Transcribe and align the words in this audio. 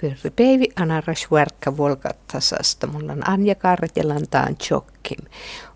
Pyrri 0.00 0.30
päivi 0.36 0.68
anaras 0.76 1.26
verkka 1.30 1.76
volkattasasta. 1.76 2.86
Mulla 2.86 3.12
on 3.12 3.28
Anja 3.28 3.54
Karjalan 3.54 4.26
taan 4.30 4.56
chokkim. 4.56 5.24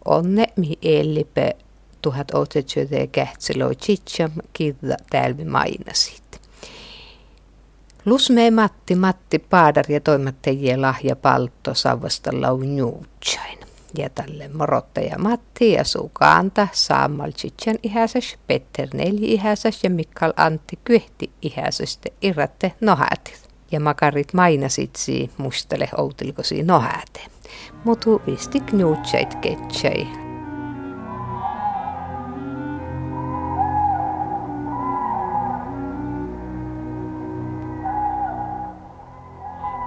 Onne 0.05 0.47
mi 0.57 0.79
tuhat 2.03 2.35
otetsyötä 2.35 3.07
kähtsiloi 3.13 3.77
chitsam 3.77 4.31
kidda 4.53 4.97
tälvi 5.11 5.45
mainasit. 5.45 6.41
Lusme 8.05 8.51
Matti 8.51 8.95
Matti 8.95 9.39
Paadar 9.39 9.85
ja 9.89 10.01
toimittajia 10.01 10.81
lahja 10.81 11.17
paltto 11.17 11.75
savasta 11.75 12.31
launjuutsain. 12.41 13.59
Ja 13.99 14.11
tälle 14.11 14.49
morottaja 14.49 15.19
Matti 15.19 15.73
ja 15.73 15.85
Sukaanta 15.85 16.69
Saamal 16.73 17.33
Chitsan 17.33 17.79
ihäsäs, 17.83 18.37
Petter 18.47 18.89
Nelji 18.95 19.33
ihäsäs 19.33 19.85
ja 19.85 19.91
Mikkal 19.91 20.33
Antti 20.37 20.79
Kyhti 20.85 21.31
ihäsästä 21.43 22.09
irratte 22.23 22.73
nohätit 22.81 23.54
ja 23.75 23.81
makarit 23.81 24.35
mainasitsi 24.35 25.31
mustele 25.39 25.89
outilkosi 25.97 26.63
nohäte. 26.63 27.21
Mutu 27.85 28.23
visti 28.27 28.61
knuutseit 28.61 29.35
ketsei. 29.35 30.07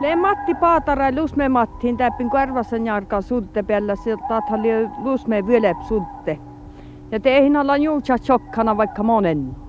Le 0.01 0.15
Matti 0.15 0.55
Paatara 0.55 1.11
lusme 1.15 1.49
Mattiin 1.49 1.97
täppin 1.97 2.29
karvassa 2.29 2.77
jarkaa 2.77 3.21
sulte 3.21 3.63
päällä 3.63 3.95
sieltä 3.95 4.41
lusme 5.03 5.47
vylep 5.47 5.81
sulte. 5.81 6.39
Ja 7.11 7.19
teihin 7.19 7.57
ollaan 7.57 7.81
juutsa 7.81 8.17
chokkana 8.17 8.77
vaikka 8.77 9.03
monen. 9.03 9.66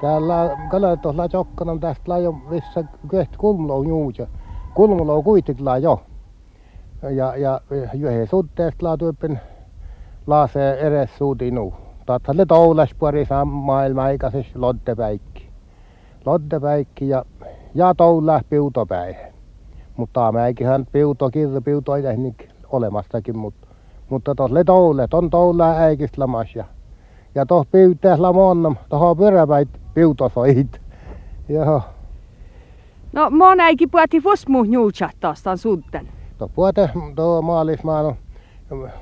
Täällä 0.00 0.56
kalatolla 0.70 1.28
jokkana 1.32 1.78
tästä 1.78 2.18
jo 2.18 2.32
missä 2.32 2.84
keht 3.10 3.36
kulmlo 3.36 3.82
juuja. 3.82 4.26
Kulmlo 4.74 5.22
kuitenkin 5.22 5.66
jo. 5.82 6.02
Ja, 7.02 7.36
ja 7.36 7.60
yhden 7.70 8.26
suhteesta 8.26 8.86
laa 8.86 8.96
tyyppin 8.96 9.38
laasee 10.26 10.86
edes 10.86 11.10
suutinu. 11.18 11.74
Tathalle 12.06 12.46
toulas 12.46 12.94
puoli 12.98 13.26
maailma 13.44 14.02
aikaisessa 14.02 14.60
lottepäikki. 14.60 15.48
Lottepäikki 16.26 17.08
ja, 17.08 17.24
ja 17.74 17.94
toulas 17.94 18.42
piutopäihin. 18.50 19.38
Mutta 19.96 20.32
mäikinhän 20.32 20.86
piuto, 20.92 21.30
kirja 21.30 21.60
piuto 21.60 21.96
ei 21.96 22.02
olemastakin, 22.72 23.38
mutta, 23.38 23.66
mutta 24.08 24.34
tuossa 24.34 24.64
toulet 24.64 25.14
on 25.14 25.30
toulaa 25.30 25.72
äikistä 25.72 26.20
lamas 26.20 26.56
ja, 26.56 26.64
ja 27.34 27.46
tuossa 27.46 27.70
piutää 27.72 28.22
lamonna, 28.22 28.74
tuohon 28.88 29.16
pyöräpäit 29.16 29.68
piutosoit. 29.98 30.80
Joo. 31.48 31.82
No 33.12 33.30
mon 33.30 33.60
äikin 33.60 33.90
puhutti 33.90 34.20
fosmu 34.20 34.64
taas 35.20 35.42
tämän 35.42 35.58
suhteen. 35.58 36.08
No 36.40 36.48
puhutte 36.48 36.90
tuo 37.16 37.42
maalismaan 37.42 38.14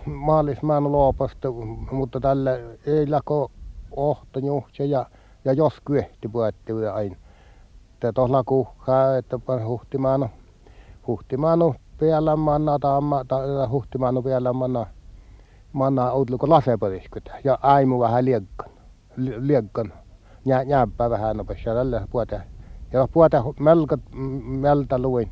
maalismaan 0.06 0.92
luopasta, 0.92 1.48
mutta 1.90 2.20
tällä 2.20 2.50
ei 2.86 3.06
lako 3.08 3.50
ohto 3.96 4.38
juhtse 4.38 4.84
ja, 4.84 5.06
ja 5.44 5.52
jos 5.52 5.80
kyehti 5.84 6.28
puhutti 6.28 6.72
aina. 6.94 7.16
Että 7.94 8.12
tuolla 8.12 8.44
kuhkaa, 8.44 9.16
että 9.16 9.38
huhtimaan 9.66 10.28
huhtimaanu 11.06 11.74
päällä 12.00 12.36
manna 12.36 12.78
taamma 12.78 13.24
ta 13.24 13.36
huhtimaanu 13.70 14.22
päällä 14.22 14.52
manna 14.52 14.86
manna 15.72 16.12
outluko 16.12 16.48
lasepodiskuta 16.48 17.32
ja 17.44 17.58
aimu 17.62 18.00
vähän 18.00 18.24
liekkan 18.24 18.70
liekkan 19.16 19.92
Nää 20.46 20.64
nyäppää 20.64 21.10
vähän 21.10 21.36
nopeasti 21.36 21.64
tällä 21.64 22.06
puolta 22.10 22.40
ja 22.92 23.08
puolta 23.12 23.44
melko 23.60 23.96
melta 24.44 24.98
luin 24.98 25.30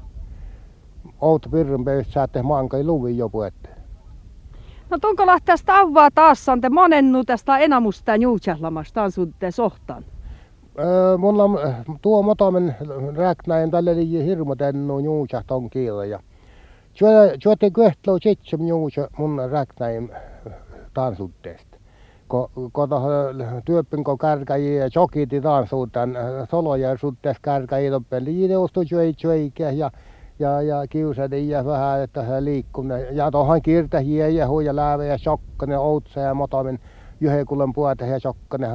out 1.20 1.47
pirrin 1.51 1.84
pöystä 1.84 2.12
saatte 2.12 2.43
maankai 2.43 2.84
luvi 2.84 3.19
jo 3.19 3.29
puolta 3.29 3.69
No 4.91 4.98
tunko 4.98 5.25
tästä 5.45 5.79
avaa 5.79 6.09
taas 6.15 6.45
sante 6.45 6.69
monennu 6.69 7.24
tästä 7.24 7.58
enamusta 7.58 8.17
juutsahlamasta 8.17 9.11
suhteen 9.11 9.53
sohtaan? 9.53 10.05
mulla 11.19 11.45
tuo 12.03 12.23
motomen 12.23 12.77
räknäin 13.17 13.70
tälle 13.70 13.97
liian 13.97 14.24
hirmu 14.24 14.57
tennu 14.57 14.98
juusa 14.98 15.42
ton 15.47 15.70
kiillä 15.70 16.05
ja 16.05 16.20
Juotte 17.45 17.70
köhtlo 17.70 18.19
sitsem 18.23 18.67
juusa 18.67 19.08
mun 19.19 19.41
räknäin 19.51 20.11
tansutteesta. 20.95 21.73
Ko, 22.29 22.51
ko 22.73 22.89
työppin 23.64 24.05
ko 24.05 24.17
kärkäjiä 24.17 24.85
ja 24.85 24.90
chokiti 24.90 25.40
tansuutan 25.40 26.17
soloja 26.51 26.96
suhteessa 26.96 27.40
kärkäjiä 27.42 27.92
loppen 27.92 28.24
liideustu 28.24 28.83
juoi 28.90 29.14
juoikä 29.23 29.70
ja 29.70 29.90
ja, 30.39 30.62
ja 30.62 30.86
kiusadi 30.89 31.48
ja 31.48 31.64
vähän, 31.64 32.02
että 32.02 32.23
he 32.23 32.45
liikkunut. 32.45 32.98
Ja 33.11 33.30
tuohon 33.30 33.62
kirtähiä 33.62 34.29
ja 34.29 34.48
huija 34.48 34.77
läävä 34.77 35.05
ja 35.05 35.18
shokkanen 35.18 35.79
outsa 35.79 36.20
ja 36.20 36.35
motomen 36.35 36.79
yhden 37.20 37.73
puolta 37.74 38.05
ja 38.05 38.18
shokkanen 38.18 38.70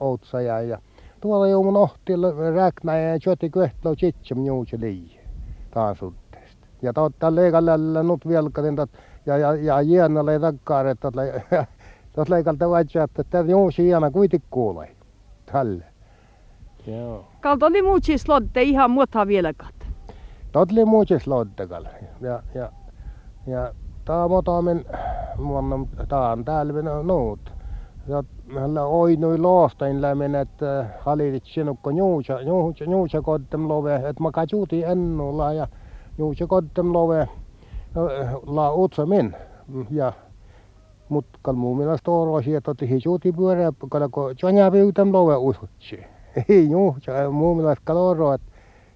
outsa 0.00 0.40
ja, 0.40 0.60
ja 0.60 0.78
tuolla 1.20 1.48
jo 1.48 1.62
mun 1.62 1.76
ohti 1.76 2.12
räknä 2.54 2.98
ja 2.98 3.18
juotti 3.26 3.50
köhtlö 3.50 3.94
chitsem 3.94 4.44
juusi 4.46 4.80
lii 4.80 5.20
taasutteesta. 5.70 6.66
Ja 6.82 6.92
totta 6.92 7.34
leikalle 7.34 8.02
nut 8.02 8.28
vielkatin 8.28 8.76
tot 8.76 8.90
ja 9.26 9.38
ja 9.38 9.54
ja 9.54 9.80
jiena 9.80 10.26
le 10.26 10.38
takkaar 10.38 10.86
että 10.86 11.12
tot 12.14 12.28
leikalta 12.28 12.70
vaitsi 12.70 12.98
että 12.98 13.24
tämä 13.24 13.50
juusi 13.50 13.88
jiena 13.88 14.10
kuitenkin 14.10 14.48
kuulee. 14.50 14.96
Tälle. 15.52 15.84
Joo. 16.86 17.24
Kalta 17.40 17.66
oli 17.66 17.82
muuta 17.82 18.12
slotte 18.16 18.62
ihan 18.62 18.90
muuta 18.90 19.26
vieläkat. 19.26 19.74
Tot 20.52 20.72
oli 20.72 20.84
muuta 20.84 21.18
slottekal. 21.18 21.84
Ja 22.20 22.42
ja 22.54 22.72
ja 23.46 23.74
tämä 24.04 24.28
motamen 24.28 24.84
mun 25.38 25.88
tää 26.08 26.32
on 26.32 26.44
täällä 26.44 26.72
nuut 27.02 27.54
ja 28.08 28.24
meillä 28.46 28.84
oinui 28.84 29.38
loostain 29.38 30.02
lämmin, 30.02 30.34
että 30.34 30.86
halilit 31.00 31.44
sinukko 31.46 31.90
juusa, 31.90 32.40
juusa, 32.40 32.84
juusa 32.84 33.22
kodtem 33.22 33.68
love, 33.68 33.94
että 33.94 34.22
mä 34.22 34.30
kajuti 34.30 34.84
ennulla 34.84 35.52
ja 35.52 35.68
juusa 36.18 36.46
kodtem 36.46 36.92
love 36.92 37.28
la 38.46 38.72
utsa 38.72 39.06
min. 39.06 39.36
Ja 39.90 40.12
mut 41.14 41.26
kal 41.42 41.54
muu 41.54 41.74
mielestä 41.74 42.10
orosi, 42.10 42.54
että 42.54 42.70
otti 42.70 42.88
hijuti 42.88 43.32
pyörä, 43.32 43.72
kala 43.90 44.08
ko 44.08 44.32
jonya 44.42 44.72
viutem 44.72 45.12
love 45.12 45.36
usutsi. 45.36 45.98
Ei 46.48 46.70
juusa, 46.70 47.30
muu 47.30 47.54
mielestä 47.54 47.82
kal 47.84 47.96
oro, 47.96 48.32
että 48.32 48.52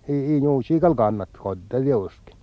ei, 0.08 0.32
ei 0.32 0.42
juusi 0.42 0.80
kal 0.80 0.94
kannat 0.94 1.28
kodde 1.38 1.80
liuskin. 1.80 2.36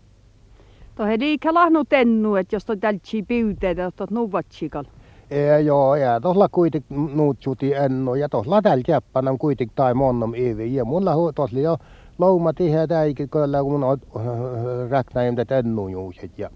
Tohe 0.95 1.19
liikä 1.19 1.53
lahnu 1.53 1.83
tennu, 1.85 2.35
että 2.35 2.55
jos 2.55 2.65
toi 2.65 2.77
tältsi 2.77 3.23
piuteet, 3.23 3.79
että 3.79 4.07
nuvatsi 4.09 4.69
kal. 4.69 4.85
Ja, 5.29 5.59
joo, 5.59 5.95
ja 5.95 6.21
tuolla 6.21 6.49
kuitenkin 6.49 7.15
nuutsuti 7.15 7.73
enno, 7.73 8.15
ja 8.15 8.29
tuolla 8.29 8.61
tällä 8.61 8.83
käppänä 8.85 9.31
on 9.31 9.37
kuitenkin 9.37 9.75
tai 9.75 9.93
monnom 9.93 10.33
ivi. 10.35 10.75
Ja 10.75 10.85
mulla 10.85 11.33
tuolla 11.35 11.59
jo 11.59 11.77
louma 12.17 12.53
tiheä 12.53 12.87
täikin, 12.87 13.29
kun 13.29 13.83
on 13.83 13.97
räknäim 14.91 15.35
tätä 15.35 15.57
ennujuuset. 15.57 16.39
Ja 16.39 16.49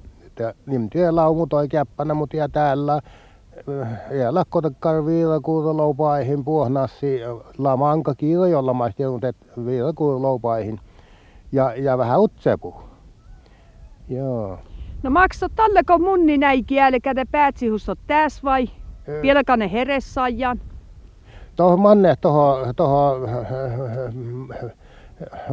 nimtyä 0.65 1.15
laumu 1.15 1.47
toi 1.47 1.67
käppänä, 1.67 2.13
mutta 2.13 2.37
ja 2.37 2.49
täällä 2.49 3.01
ja 4.11 4.33
lakkotakkar 4.33 5.05
viila 5.05 5.39
kuuta 5.39 5.77
loupaihin 5.77 6.45
puohnassi 6.45 7.19
lamanka 7.57 8.15
kiilo 8.15 8.45
jolla 8.45 8.73
maisti 8.73 9.03
viila 9.65 9.93
kuuta 9.93 10.21
loupaihin. 10.21 10.79
Ja, 11.51 11.75
ja 11.75 11.97
vähän 11.97 12.21
utsepu. 12.21 12.75
Joo. 14.09 14.59
No 15.03 15.09
maksat 15.09 15.51
talleko 15.55 15.99
munni 15.99 16.37
näiki 16.37 16.75
jälkä 16.75 17.15
te 17.15 17.25
päätsihussot 17.31 17.99
täs 18.07 18.43
vai? 18.43 18.69
Vieläkö 19.21 19.57
ne 19.57 19.71
heressaajan? 19.71 20.59
Tuohon 21.55 21.79
manne 21.79 22.15
tuohon 22.21 22.75
toho, 22.75 23.15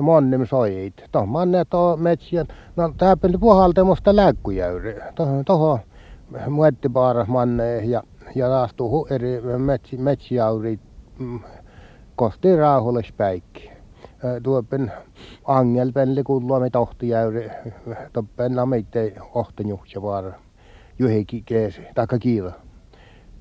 monnim 0.00 0.47
soit. 0.47 0.94
Tuohon 1.12 1.28
manne 1.28 1.65
tuohon 1.65 2.03
metsien. 2.03 2.47
No 2.76 2.93
tää 2.96 3.17
peli 3.17 3.38
puhaltemusta 3.38 4.17
läkkujäyri. 4.17 4.96
Tuohon 5.14 5.44
toho 5.44 5.81
muettipaaras 6.49 7.29
manne 7.29 7.76
ja 7.85 8.02
ja 8.35 8.49
taas 8.49 8.75
tuohon 8.75 9.12
eri 9.12 9.41
metsi, 9.58 9.96
metsiauri 9.96 10.79
mm, 11.19 11.41
kosti 12.17 12.56
rauhallispäikki 12.56 13.70
tuoppen 14.43 14.93
angelpenli 15.44 16.23
kulloami 16.23 16.70
tohtijäyri 16.70 17.50
toppen 18.12 18.52
namitte 18.55 19.12
ohtenjuhtsa 19.35 20.02
vaara 20.02 20.32
juheki 20.99 21.43
keesi 21.46 21.82
taikka 21.94 22.19
kiila 22.19 22.52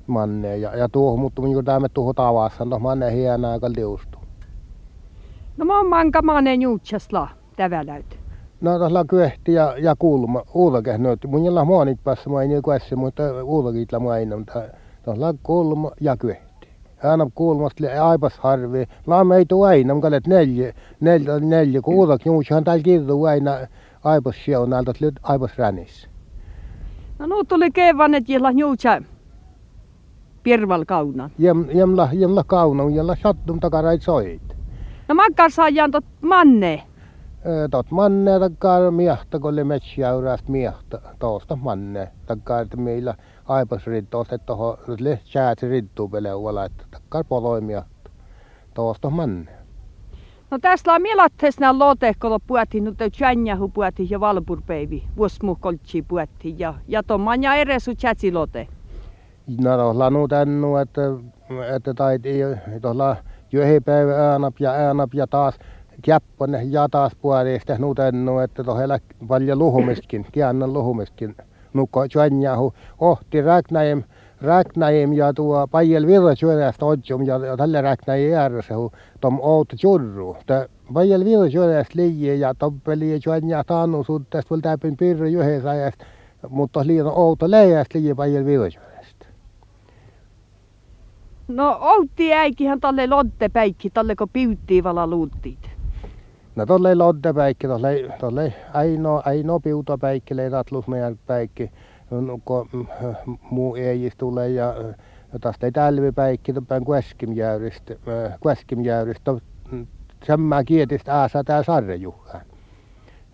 manne 0.08 0.58
ja, 0.58 0.76
ja 0.76 0.90
tuohon 0.90 1.20
mutta 1.20 1.42
niin 1.42 1.66
tämä 1.66 1.90
tuohon 1.90 2.16
tavassa 2.16 2.66
no 2.66 2.80
manne 2.80 3.14
hienää 3.14 3.52
aika 3.52 3.70
liustu. 3.76 4.25
No 5.58 5.66
mä 5.66 5.78
oon 5.78 5.90
manka 5.90 6.22
manen 6.22 6.62
juutsasla 6.62 7.28
täväläyt. 7.56 8.20
No 8.62 8.78
tuolla 8.78 9.06
kyehti 9.06 9.54
ja, 9.54 9.76
ja 9.78 9.96
kulma, 10.00 10.44
uulake 10.54 10.98
nyt. 10.98 11.20
Mun 11.28 11.46
jolla 11.46 11.66
muonit 11.66 12.04
päässä 12.04 12.30
mä 12.30 12.42
en 12.42 12.62
kuessi, 12.62 12.96
mutta 12.96 13.24
uulakitla 13.44 14.00
mä 14.00 14.18
en, 14.18 14.38
mutta 14.38 14.62
tuolla 15.06 15.34
kulma 15.44 15.92
ja 16.02 16.18
kyehti. 16.18 16.68
Aina 17.04 17.28
kuulmasta 17.36 17.84
aipas 18.10 18.40
harvi. 18.40 18.86
Laamme 19.08 19.38
ei 19.38 19.46
tule 19.46 19.68
aina, 19.68 19.94
mutta 19.94 20.08
olet 20.08 20.28
neljä, 20.28 20.74
neljä, 21.00 21.40
neljä 21.40 21.82
kuudak, 21.82 22.26
juusihan 22.26 22.64
täällä 22.64 22.84
kirdu 22.84 23.24
aina 23.24 23.52
aipas 24.04 24.36
siunalta, 24.46 24.94
aipas 25.24 25.58
ränissä. 25.58 26.10
No 27.20 27.26
nyt 27.26 27.48
tuli 27.48 27.72
kevään, 27.72 28.14
että 28.14 28.32
jilla 28.32 28.52
juutsa 28.52 29.02
pirval 30.44 30.86
kaunan. 30.88 31.32
Jem, 31.38 31.66
jemla, 31.74 32.10
jemla 32.14 32.44
kaunan, 32.44 32.96
jella 32.96 33.16
sattum 33.24 33.60
takarait 33.60 34.02
soit. 34.02 34.55
No 35.08 35.16
makkar 35.16 35.52
saajan 35.52 35.92
tot 35.92 36.06
manne. 36.22 36.84
Tot 37.72 37.92
manne 37.92 38.40
takkaa 38.40 38.92
miehtä, 38.92 39.40
kun 39.40 39.54
oli 39.54 39.64
metsiäyrästä 39.64 40.52
miehtä, 40.52 41.02
tuosta 41.20 41.56
manne. 41.56 42.12
Takkaa, 42.26 42.60
että 42.60 42.78
meillä 42.78 43.16
aipas 43.48 43.88
rintosta, 43.88 44.36
että 44.36 44.46
tuohon 44.46 44.78
säät 45.24 45.64
rintuu 45.64 46.10
peleuvala, 46.10 46.66
että 46.66 46.84
takkaa 46.92 47.24
poloimia 47.24 47.84
tuosta 48.74 49.10
manne. 49.10 49.52
No 50.52 50.60
tässä 50.62 50.94
on 50.94 51.02
mielattes 51.02 51.60
nämä 51.60 51.80
lote, 51.80 52.14
kun 52.22 52.40
puhuttiin, 52.48 52.84
nyt 52.84 52.98
tjänjähu 53.18 53.70
puhuttiin 53.70 54.10
ja 54.10 54.20
valpurpeivi, 54.20 55.04
vuosmu 55.18 55.56
koltsi 55.56 56.02
puhuttiin 56.02 56.60
ja, 56.60 56.74
ja 56.88 57.04
tuon 57.04 57.44
ja 57.44 57.56
eresu 57.56 57.92
lote. 58.32 58.68
No 59.62 59.78
tuolla 59.78 60.10
nu 60.10 60.28
tännu, 60.28 60.78
että, 60.78 61.02
että 61.76 61.94
taiti 61.94 62.30
tuolla 62.82 63.16
jöhipäivä 63.56 64.32
äänap 64.32 64.56
ja 64.60 64.72
äänap 64.72 65.14
ja 65.14 65.28
taas 65.28 65.56
käppone 66.02 66.64
ja 66.64 66.88
taas 66.92 67.16
puolesta 67.22 67.76
nu 67.78 67.96
tännu, 67.96 68.40
että 68.40 68.64
tuolla 68.64 69.00
paljon 69.28 69.60
luhumistakin, 69.60 70.26
kiannan 70.32 70.74
luhumistakin. 70.74 71.36
Nukko 71.74 72.08
tjänjähu 72.08 72.74
ohti 73.00 73.42
räknäjem, 73.42 74.04
räknäjem 74.42 75.14
ja 75.14 75.34
tuo 75.34 75.68
pajel 75.68 76.08
virra 76.08 76.36
syödästä 76.36 76.86
otsum 76.86 77.22
ja, 77.24 77.40
tällä 77.58 77.82
räknäjem 77.82 78.38
ääressä 78.38 78.74
tom 79.22 79.40
oot 79.42 79.68
jurru. 79.84 80.38
Pajel 80.94 81.26
virra 81.26 81.50
syödästä 81.50 81.94
liian 81.96 82.40
ja 82.40 82.54
toppeli 82.54 83.12
ja 83.12 83.20
tjänjä 83.20 83.64
taannu 83.64 84.04
suuttaista 84.04 84.50
vol 84.50 84.60
täpin 84.60 84.98
pirra 84.98 85.28
yhdessä. 85.28 85.92
Mutta 86.50 86.88
liian 86.88 87.08
outo 87.08 87.52
leijästä 87.52 88.00
liian 88.00 88.18
pajel 88.18 88.46
virra 88.46 88.70
No 91.48 91.78
outti 91.82 92.34
äikihän 92.34 92.80
tälle 92.80 93.08
loddepäikki, 93.08 93.90
tälle 93.90 94.16
kun 94.16 94.30
piuttii 94.34 94.84
vala 94.84 95.08
luuttiit. 95.08 95.70
No 96.56 96.66
tolle 96.66 96.96
loddepäikki, 96.96 97.68
tolle, 97.68 98.16
tolle 98.20 98.54
ainoa, 98.74 99.22
ainoa 99.26 99.60
piutapäikki, 99.60 100.36
leitatlus 100.36 100.88
meidän 100.88 101.20
päikki, 101.28 101.72
kun 102.46 102.88
muu 103.52 103.76
ei 103.76 104.12
tule 104.18 104.50
ja 104.50 104.76
tästä 105.42 105.66
ei 105.68 105.72
talvipäikki, 105.72 106.54
tämän 106.54 106.86
kueskimjäyristä, 106.86 107.96
kueskimjäyristä, 108.40 109.36
semmää 110.24 110.64
kietistä 110.64 111.22
ääsä 111.22 111.44
tää 111.44 111.64
sarrejuhään. 111.64 112.46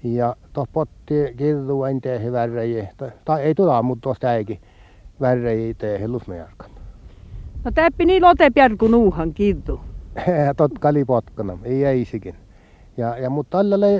Ja 0.04 0.36
tuossa 0.54 0.72
potti 0.74 1.34
kirru 1.38 1.84
en 1.84 2.02
tee 2.02 2.32
värreji, 2.32 2.90
tai 3.26 3.42
ei 3.42 3.56
tula, 3.56 3.82
mutta 3.82 4.02
tuosta 4.02 4.28
äikin 4.28 4.62
värreji 5.22 5.74
tee 5.74 6.08
lusmejarkan. 6.08 6.81
No 7.66 7.72
täppi 7.72 8.06
niin 8.06 8.24
lote 8.24 8.52
kuin 8.80 8.92
nuuhan 8.92 9.34
kirtu. 9.34 9.82
tot 10.58 10.80
kali 10.80 11.06
potkana, 11.06 11.58
ei 11.64 11.86
eisikin. 11.86 12.36
Ja, 12.98 13.18
ja 13.18 13.30
mutta 13.30 13.58
tällä 13.58 13.80
lei, 13.80 14.00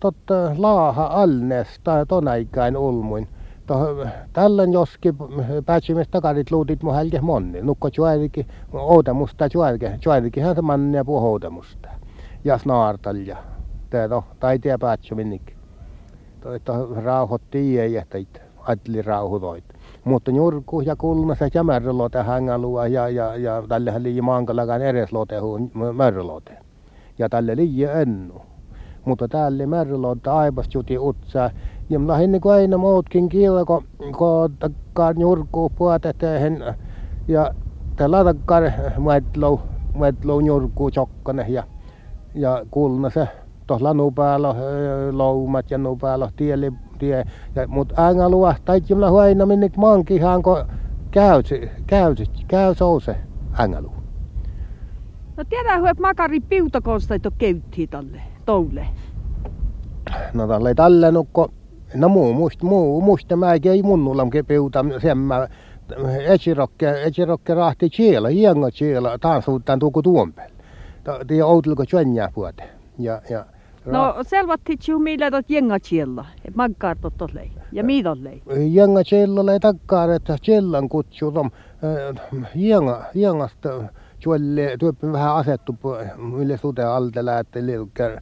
tot 0.00 0.16
laaha 0.56 1.06
alnes 1.06 1.80
tai 1.84 2.06
ton 2.06 2.28
aikaan 2.28 2.76
ulmuin. 2.76 3.28
Tällä 4.32 4.64
joskin 4.64 5.14
päätsimme 5.66 6.04
takarit 6.10 6.50
luutit 6.50 6.82
mun 6.82 6.94
hälke 6.94 7.20
monni. 7.20 7.62
Nukko 7.62 7.88
juorikin 7.96 8.46
outamusta 8.72 9.48
juorikin. 9.54 9.98
Juorikin 10.04 10.44
hän 10.44 10.54
se 10.54 10.62
manne 10.62 10.98
ja 10.98 11.04
puhu 11.04 11.26
outamusta. 11.26 11.88
Ja 12.44 12.58
snaartalja. 12.58 13.36
Tää 13.90 14.08
to, 14.08 14.24
tai 14.40 14.58
tiedä 14.58 14.78
päätsä 14.78 15.14
minnikin. 15.14 15.56
Rauhoitti 17.04 17.80
ei, 17.80 17.96
että 17.96 18.18
ajattelin 18.58 19.04
rauhoitoit 19.04 19.64
mutta 20.04 20.30
njurku 20.30 20.80
ja 20.80 20.96
kulmassa 20.96 21.48
ja 21.54 21.64
märrölote 21.64 22.22
hängalua 22.22 22.86
ja, 22.86 23.08
ja, 23.08 23.36
ja 23.36 23.62
tälle 23.68 24.02
liian 24.02 24.24
mankalakaan 24.24 24.82
ereslote 24.82 25.34
märrölote. 25.92 26.58
Ja 27.18 27.28
tälle 27.28 27.56
liian 27.56 28.00
ennu. 28.00 28.42
Mutta 29.04 29.28
tälle 29.28 29.66
märrölote 29.66 30.30
aipas 30.30 30.68
juti 30.74 30.98
utsaa. 30.98 31.50
Ja 31.90 31.98
mä 31.98 32.12
lähdin 32.12 32.32
niin 32.32 32.42
aina 32.44 32.78
muutkin 32.78 33.28
kielä, 33.28 33.64
kun, 33.64 33.84
kun 34.18 34.56
takkaan 34.58 35.16
njurku 35.16 35.72
puotetehen 35.76 36.64
ja 37.28 37.54
tällä 37.96 38.24
takkaan 38.24 38.72
muetlou, 38.98 39.60
muetlou 39.94 40.40
njurku 40.40 40.90
chokkane 40.90 41.46
ja, 41.48 41.62
ja 42.34 42.66
kulmassa 42.70 43.26
tuossa 43.66 43.84
lanu 43.84 44.10
päällä 44.10 44.54
loumat 45.12 45.70
ja 45.70 45.78
nu 45.78 45.96
päällä 45.96 46.28
tieli 46.36 46.72
tie. 47.02 47.24
Ja, 47.54 47.68
mut 47.68 47.92
änga 47.98 48.28
luo, 48.30 48.54
tai 48.64 48.80
jimla 48.88 49.10
huaina 49.10 49.46
minnik 49.46 49.76
mankihan, 49.76 50.42
ko 50.42 50.64
käy, 51.10 51.42
käy, 51.86 52.14
käy 52.48 52.74
souse 52.74 53.16
änga 53.58 53.82
luo. 53.82 54.02
No 55.36 55.44
tiedä, 55.48 55.74
että 55.74 56.00
makari 56.00 56.40
piutakosta 56.40 57.14
että 57.14 57.30
keyttii 57.38 57.86
tälle, 57.86 58.22
toule. 58.46 58.86
No 60.34 60.48
tälle 60.48 60.74
tälle 60.74 61.12
nukko, 61.12 61.48
no 61.94 62.08
muu 62.08 62.32
muist, 62.32 62.62
muu 62.62 63.00
muista 63.00 63.36
mä 63.36 63.52
ei 63.52 63.82
munnulla 63.82 64.26
piuta, 64.46 64.84
sen 65.02 65.18
mä 65.18 65.48
etsirokke, 66.26 67.02
etsirokke 67.02 67.54
rahti 67.54 67.90
siellä, 67.92 68.28
hiengo 68.28 68.70
siellä, 68.70 69.18
tanssuuttaan 69.18 69.78
tuku 69.78 70.02
tuon 70.02 70.32
päälle. 70.32 70.54
Tämä 71.04 71.18
on 71.18 71.50
outilko 71.50 71.84
työnjää 71.90 72.28
puhuta. 72.34 72.62
Ja, 72.98 73.22
ja 73.30 73.46
No 73.86 74.14
selvatti 74.22 74.76
ju 74.88 74.98
millä 74.98 75.30
tot 75.30 75.50
jenga 75.50 75.78
chiella, 75.80 76.26
et 76.44 76.54
maggar 76.56 76.96
tot 77.00 77.16
tolle. 77.18 77.50
Ja 77.72 77.84
miidolle. 77.84 78.40
Jenga 78.70 79.02
chiella 79.04 79.46
le 79.46 79.58
takkaar, 79.58 80.10
että 80.10 80.38
chiellan 80.42 80.88
kutsu 80.88 81.32
tom 81.32 81.50
jenga 82.54 83.04
jengasta 83.14 83.68
juolle 84.24 84.76
työppi 84.78 85.12
vähän 85.12 85.36
asettu 85.36 85.76
mille 86.16 86.56
sute 86.56 86.84
altela 86.84 87.38
että 87.38 87.66
liukar 87.66 88.20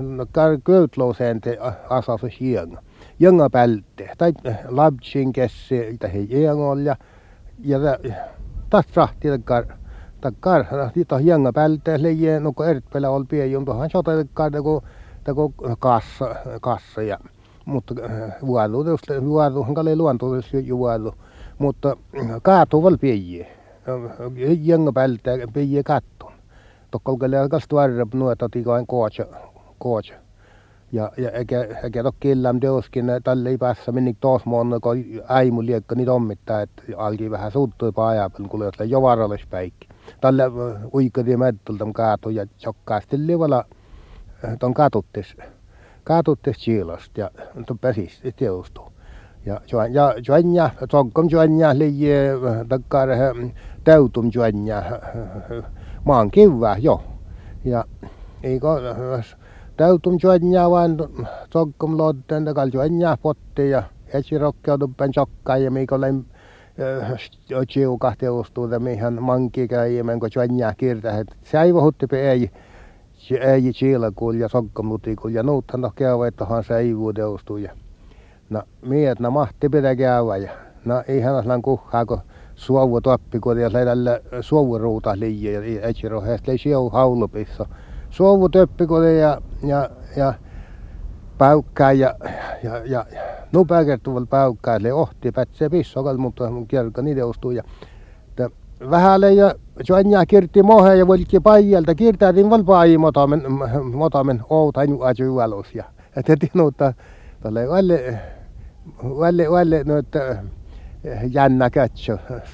no 0.00 0.26
kar 0.32 0.58
köytlouseen 0.64 1.40
te 1.40 1.58
asasu 1.90 2.26
jenga. 2.40 2.82
Jenga 3.18 3.50
pälte 3.50 4.10
tai 4.18 4.32
labchin 4.68 5.32
kesse 5.32 5.96
tai 6.00 6.26
jengol 6.28 6.78
ja 6.78 6.96
ja 7.58 7.78
tas 8.70 8.86
rahti 8.96 9.28
takkaar 9.28 9.64
takkar 10.24 10.64
tito 10.94 11.18
jenga 11.20 11.52
pälte 11.52 11.98
leje 12.02 12.40
no 12.40 12.52
ko 12.56 12.64
ertpelä 12.64 13.10
ol 13.10 13.24
pie 13.28 13.46
jum 13.46 13.64
tohan 13.64 13.90
sota 13.92 14.16
takkar 14.16 14.62
ko 14.62 14.80
tako 15.24 15.50
kassa 15.78 16.34
kassa 16.60 17.02
ja 17.02 17.18
mutta 17.64 17.94
vuodu 18.46 18.84
just 18.88 19.10
vuodu 19.24 19.62
hankalle 19.62 19.96
luontoisesti 19.96 20.66
juodu 20.66 21.14
mutta 21.58 21.96
kaatu 22.42 22.82
val 22.82 22.98
pie 23.00 23.46
jenga 24.62 24.92
pälte 24.92 25.38
pie 25.52 25.82
kattun 25.82 26.32
tokkolkelle 26.90 27.38
alkas 27.38 27.68
tuarrap 27.68 28.14
nuota 28.14 28.48
tikoin 28.48 28.86
koocha 28.86 29.24
koocha 29.78 30.14
ja, 30.92 31.10
ja 31.16 31.30
eikä, 31.30 31.66
eikä 31.84 32.02
to 32.02 32.12
killam 32.20 32.60
teoskin 32.60 33.06
tälle 33.24 33.48
ei 33.48 33.58
päässä 33.58 33.92
minnik 33.92 34.16
tos 34.20 34.46
mon 34.46 34.78
kun 34.82 35.04
äimu 35.28 35.62
liekka 35.62 35.94
niitä 35.94 36.12
ommittaa 36.12 36.60
että 36.62 36.82
alki 36.96 37.30
vähän 37.30 37.52
suuttui 37.52 37.92
paajapel 37.92 38.48
kun 38.48 38.60
jo 38.60 38.84
jovarallis 38.84 39.46
päikki 39.50 39.93
tälle 40.20 40.42
uikadi 40.94 41.36
mettultam 41.36 41.92
kaatu 41.92 42.30
ja 42.30 42.46
chokkaasti 42.58 43.26
livala 43.26 43.64
ton 44.58 44.74
katuttis 44.74 45.36
katuttis 46.04 46.56
chiilost 46.56 47.18
ja 47.18 47.30
to 47.66 47.74
pesis 47.74 48.22
teostu. 48.36 48.80
Ja 49.46 49.60
juan 49.72 49.94
ja 49.94 50.14
juanja 50.28 50.70
tongkom 50.90 51.28
juanja 51.30 51.78
liie 51.78 52.30
takkar 52.68 53.08
täytum 53.84 54.30
juanja 54.34 54.82
maan 56.04 56.30
kivää 56.30 56.76
jo 56.78 57.02
ja 57.64 57.84
eikö 58.42 58.68
täytum 59.76 60.18
juanja 60.22 60.70
vaan 60.70 60.96
tongkom 61.50 61.98
lodden 61.98 62.44
takal 62.44 62.70
juanja 62.72 63.16
potti 63.22 63.70
ja 63.70 63.82
esirokkeutupen 64.06 65.12
chokkaa 65.12 65.56
ja 65.56 65.70
mikä 65.70 65.94
olen 65.94 66.26
ja 68.70 68.78
mihän 68.78 69.22
manki 69.22 69.68
käy 69.68 69.92
ja 69.92 70.04
menko 70.04 70.26
juanja 70.36 70.74
kirtä 70.74 71.18
että 71.18 71.36
se 71.42 71.60
ei 71.60 71.74
vohutti 71.74 72.06
ei 72.12 72.50
se 73.12 73.34
ei 73.34 73.72
siellä 73.72 74.12
kuul 74.16 74.34
ja 74.34 74.48
sokkamutikul 74.48 75.30
ja 75.30 75.42
nuuthan 75.42 75.80
no 75.80 75.92
käy 75.94 76.26
että 76.28 76.46
se 76.66 76.76
ei 76.76 76.96
vuodeustu 76.96 77.56
ja 77.56 77.72
no 78.50 78.62
miet 78.82 79.20
no 79.20 79.30
mahti 79.30 79.68
pitää 79.68 79.96
käydä. 79.96 80.36
Ja 80.36 80.50
no 80.84 81.02
ihan 81.08 81.36
aslan 81.36 81.62
kuhaa 81.62 82.06
kun 82.06 82.20
suovu 82.54 83.00
toppi 83.00 83.40
kun 83.40 83.60
ja 83.60 83.70
tällä 83.70 84.20
suovu 84.40 84.78
ruuta 84.78 85.18
liian. 85.18 85.74
Ja 85.74 85.82
ei 85.82 86.08
roheesta 86.08 86.52
ei 86.52 86.58
sieu 86.58 86.90
haulupissa. 86.90 87.66
Suovu 88.10 88.48
töppi 88.48 88.86
kun 88.86 89.04
ja 89.04 89.40
ja 89.66 89.90
ja 90.16 90.34
päykkää 91.38 91.92
ja 91.92 92.14
ja 92.62 92.82
ja 92.84 93.06
no 93.52 93.64
päikertuval 93.64 94.26
päykkää 94.26 94.78
le 94.82 94.92
ohti 94.92 95.32
pätsee 95.32 95.68
pissokal 95.68 96.16
mutta 96.16 96.44
kerka 96.68 97.02
niitä 97.02 97.26
ostuu. 97.26 97.50
Ja 97.50 97.62
vähälle 98.90 99.32
ja 99.32 99.54
Joanja 99.88 100.26
kirti 100.26 100.62
mohe 100.62 100.96
ja 100.96 101.06
volki 101.06 101.40
paijalta 101.40 101.94
kirtaatin 101.94 102.50
val 102.50 102.64
pai 102.64 102.98
motamen 102.98 103.42
motamen 103.94 104.42
outain 104.50 104.98
ajualus 105.00 105.74
ja 105.74 105.84
että 106.16 106.36
tinuutta 106.36 106.92
tälle 107.40 107.68
valle 107.68 108.18
valle 109.02 109.50
valle 109.50 109.84
no 109.84 109.96
että 109.96 110.42
jännä 111.30 111.70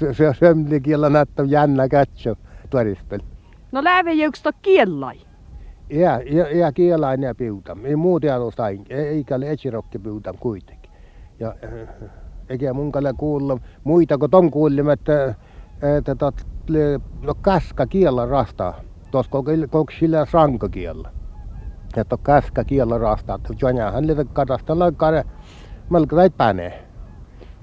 se 0.09 0.35
sömli 0.39 0.81
kiellä 0.81 1.11
näyttää 1.11 1.47
jännä 1.47 1.89
katso 1.89 2.35
tuorispel 2.71 3.21
No 3.73 3.85
läve 3.85 4.11
to 4.43 4.51
kiellai. 4.63 5.30
Ja, 5.91 6.21
ja, 6.27 6.57
ja 6.57 6.73
kielain 6.73 7.23
ja 7.23 7.35
piutam. 7.35 7.85
Ei 7.85 7.97
muuta 7.97 8.35
alusta 8.35 8.69
eikä 8.91 9.35
ole 9.35 9.51
etsirokki 9.51 9.99
piutam 9.99 10.37
kuitenkin. 10.41 10.93
Ja 11.41 11.55
eikä 12.49 12.73
mun 12.73 12.93
kalle 12.93 13.13
kuulla 13.19 13.59
muita 13.85 14.19
kuin 14.19 14.31
ton 14.31 14.51
kuulimme, 14.51 14.93
että, 14.93 15.35
että 15.99 16.15
tot, 16.15 16.35
no 17.23 17.35
kaska 17.41 17.87
kiellä 17.87 18.27
rastaa. 18.27 18.75
Tuossa 19.11 19.31
koko, 19.31 19.93
sillä 19.99 20.27
sanka 20.27 20.69
kiellä. 20.69 21.11
Että 21.97 22.17
kaska 22.23 22.65
kiellä 22.65 22.99
rastaa. 22.99 23.39
Joanjahan 23.63 24.07
liitä 24.07 24.25
katasta 24.25 24.79
laikkaare 24.79 25.25
melkein 25.91 26.33
päänee. 26.33 26.87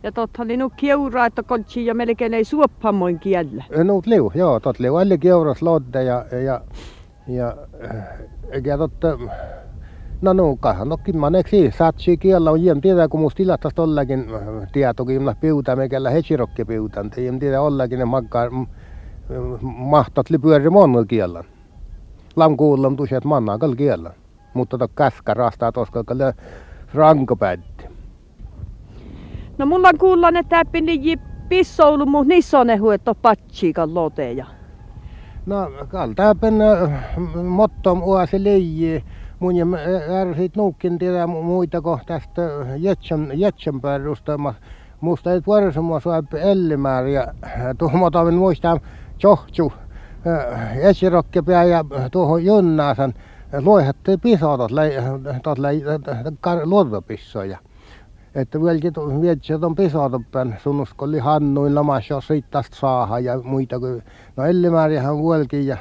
Ja 0.04 0.12
totta 0.12 0.44
oli 0.44 0.58
nu 0.58 0.70
keura, 0.70 1.26
että 1.26 1.44
kontsi 1.44 1.86
ja 1.86 1.96
melkein 1.96 2.34
ei 2.34 2.44
suoppamoin 2.44 3.20
kiellä. 3.20 3.64
No, 3.84 4.02
liu, 4.06 4.32
joo, 4.36 4.60
tot 4.60 4.80
liu. 4.80 4.96
Alle 4.96 5.18
keuras 5.18 5.62
lodde 5.62 6.04
ja, 6.04 6.26
ja, 6.46 6.62
ja 7.28 8.78
totta, 8.78 9.08
no 10.22 10.34
nuukahan, 10.34 10.90
no 10.90 10.98
kimmaneksi, 10.98 11.72
satsi 11.78 12.18
kiellä 12.18 12.52
on 12.52 12.64
jien 12.64 12.82
tiedä, 12.82 13.08
kun 13.08 13.20
musta 13.20 13.44
ilattas 13.44 13.74
tollakin 13.74 14.26
tietokin, 14.72 15.24
mä 15.24 15.36
piuta, 15.36 15.76
meikällä 15.76 16.10
hetsirokki 16.10 16.66
piutan, 16.66 17.12
ei 17.18 17.40
tiedä 17.40 17.62
ollakin 17.62 18.00
ne 18.00 18.06
makkaa, 18.06 18.46
mahtat 19.62 20.30
li 20.30 20.38
pyöri 20.38 20.70
monella 20.70 21.06
kiellä. 21.06 21.44
Lam 22.36 22.58
kuullam 22.58 22.96
tuset 22.96 23.26
mannakal 23.26 23.76
kiellä, 23.76 24.14
mutta 24.54 24.78
to 24.78 24.88
käskä 24.88 25.34
rastaa 25.34 25.72
toska, 25.72 26.04
kalle 26.04 26.34
ranko 26.94 27.36
päätti. 27.36 27.86
No 29.58 29.66
mulla 29.66 29.92
kuullaan, 30.00 30.36
että 30.36 30.58
täppin 30.58 30.86
niin 30.86 31.22
pissoulu, 31.50 32.06
mutta 32.06 32.30
niissä 32.30 32.60
on 32.60 32.70
ehu, 32.70 32.90
että 32.90 33.12
on 33.12 33.16
patsiikan 33.22 33.94
loteja. 33.94 34.46
No, 35.48 35.72
kal 35.88 36.12
täppin 36.16 36.54
mottom 37.44 38.02
uasi 38.04 38.44
leiji. 38.44 39.04
Mun 39.40 39.56
ja 39.56 39.66
ärsit 40.22 40.56
nuukin 40.56 40.98
tiedä 40.98 41.28
muita 41.28 41.82
kuin 41.82 42.00
tästä 42.06 42.42
Jetsän, 42.78 43.32
Jetsän 43.36 43.82
perusta. 43.82 44.40
Musta 45.02 45.32
ei 45.32 45.42
varsinkaan 45.48 46.02
saa 46.02 46.24
ellimääri 46.42 47.14
ja 47.14 47.28
tuohon 47.78 48.34
muistaa 48.34 48.78
johtu 49.24 49.74
esirokkepää 50.82 51.64
ja 51.64 51.84
tuohon 52.12 52.46
junnaasan 52.46 53.14
loihatte 53.64 54.18
pisotot 54.18 54.72
luotopissoja 56.64 57.58
että 58.38 58.62
vieläkin 58.62 58.94
vietsät 59.22 59.64
on 59.64 59.76
pisatoppen 59.76 60.58
sunnuskolli 60.64 61.20
hannuin 61.20 61.76
lamas 61.76 62.10
jo 62.10 62.22
siitä 62.22 62.64
saaha 62.72 63.20
ja 63.20 63.40
muita 63.44 63.80
kuin 63.80 64.04
no 64.36 64.46
ellimäärihän 64.46 65.16
vieläkin 65.16 65.68
ja 65.68 65.78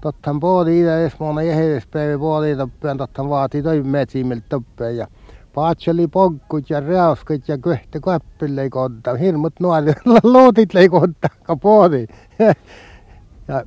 tottahan 0.00 0.40
poodi 0.40 0.80
itse 0.80 1.04
esmoona 1.04 1.42
jehdespäivä 1.42 2.18
poodi 2.18 2.56
toppeen 2.56 2.98
tottahan 2.98 3.30
vaatii 3.30 3.62
toi 3.62 3.82
metsimiltä 3.82 4.46
toppeen 4.48 4.96
ja 4.96 5.06
Paatseli 5.54 6.08
pokkut 6.08 6.70
ja 6.70 6.80
reauskut 6.80 7.48
ja 7.48 7.58
köhtä 7.58 8.00
kappil 8.00 8.56
leikottaa, 8.56 9.14
hirmut 9.14 9.52
nuori, 9.60 9.92
luutit 10.24 10.74
leikottaa, 10.74 11.30
ka 11.42 11.56
poodi. 11.56 12.06
ja 13.48 13.64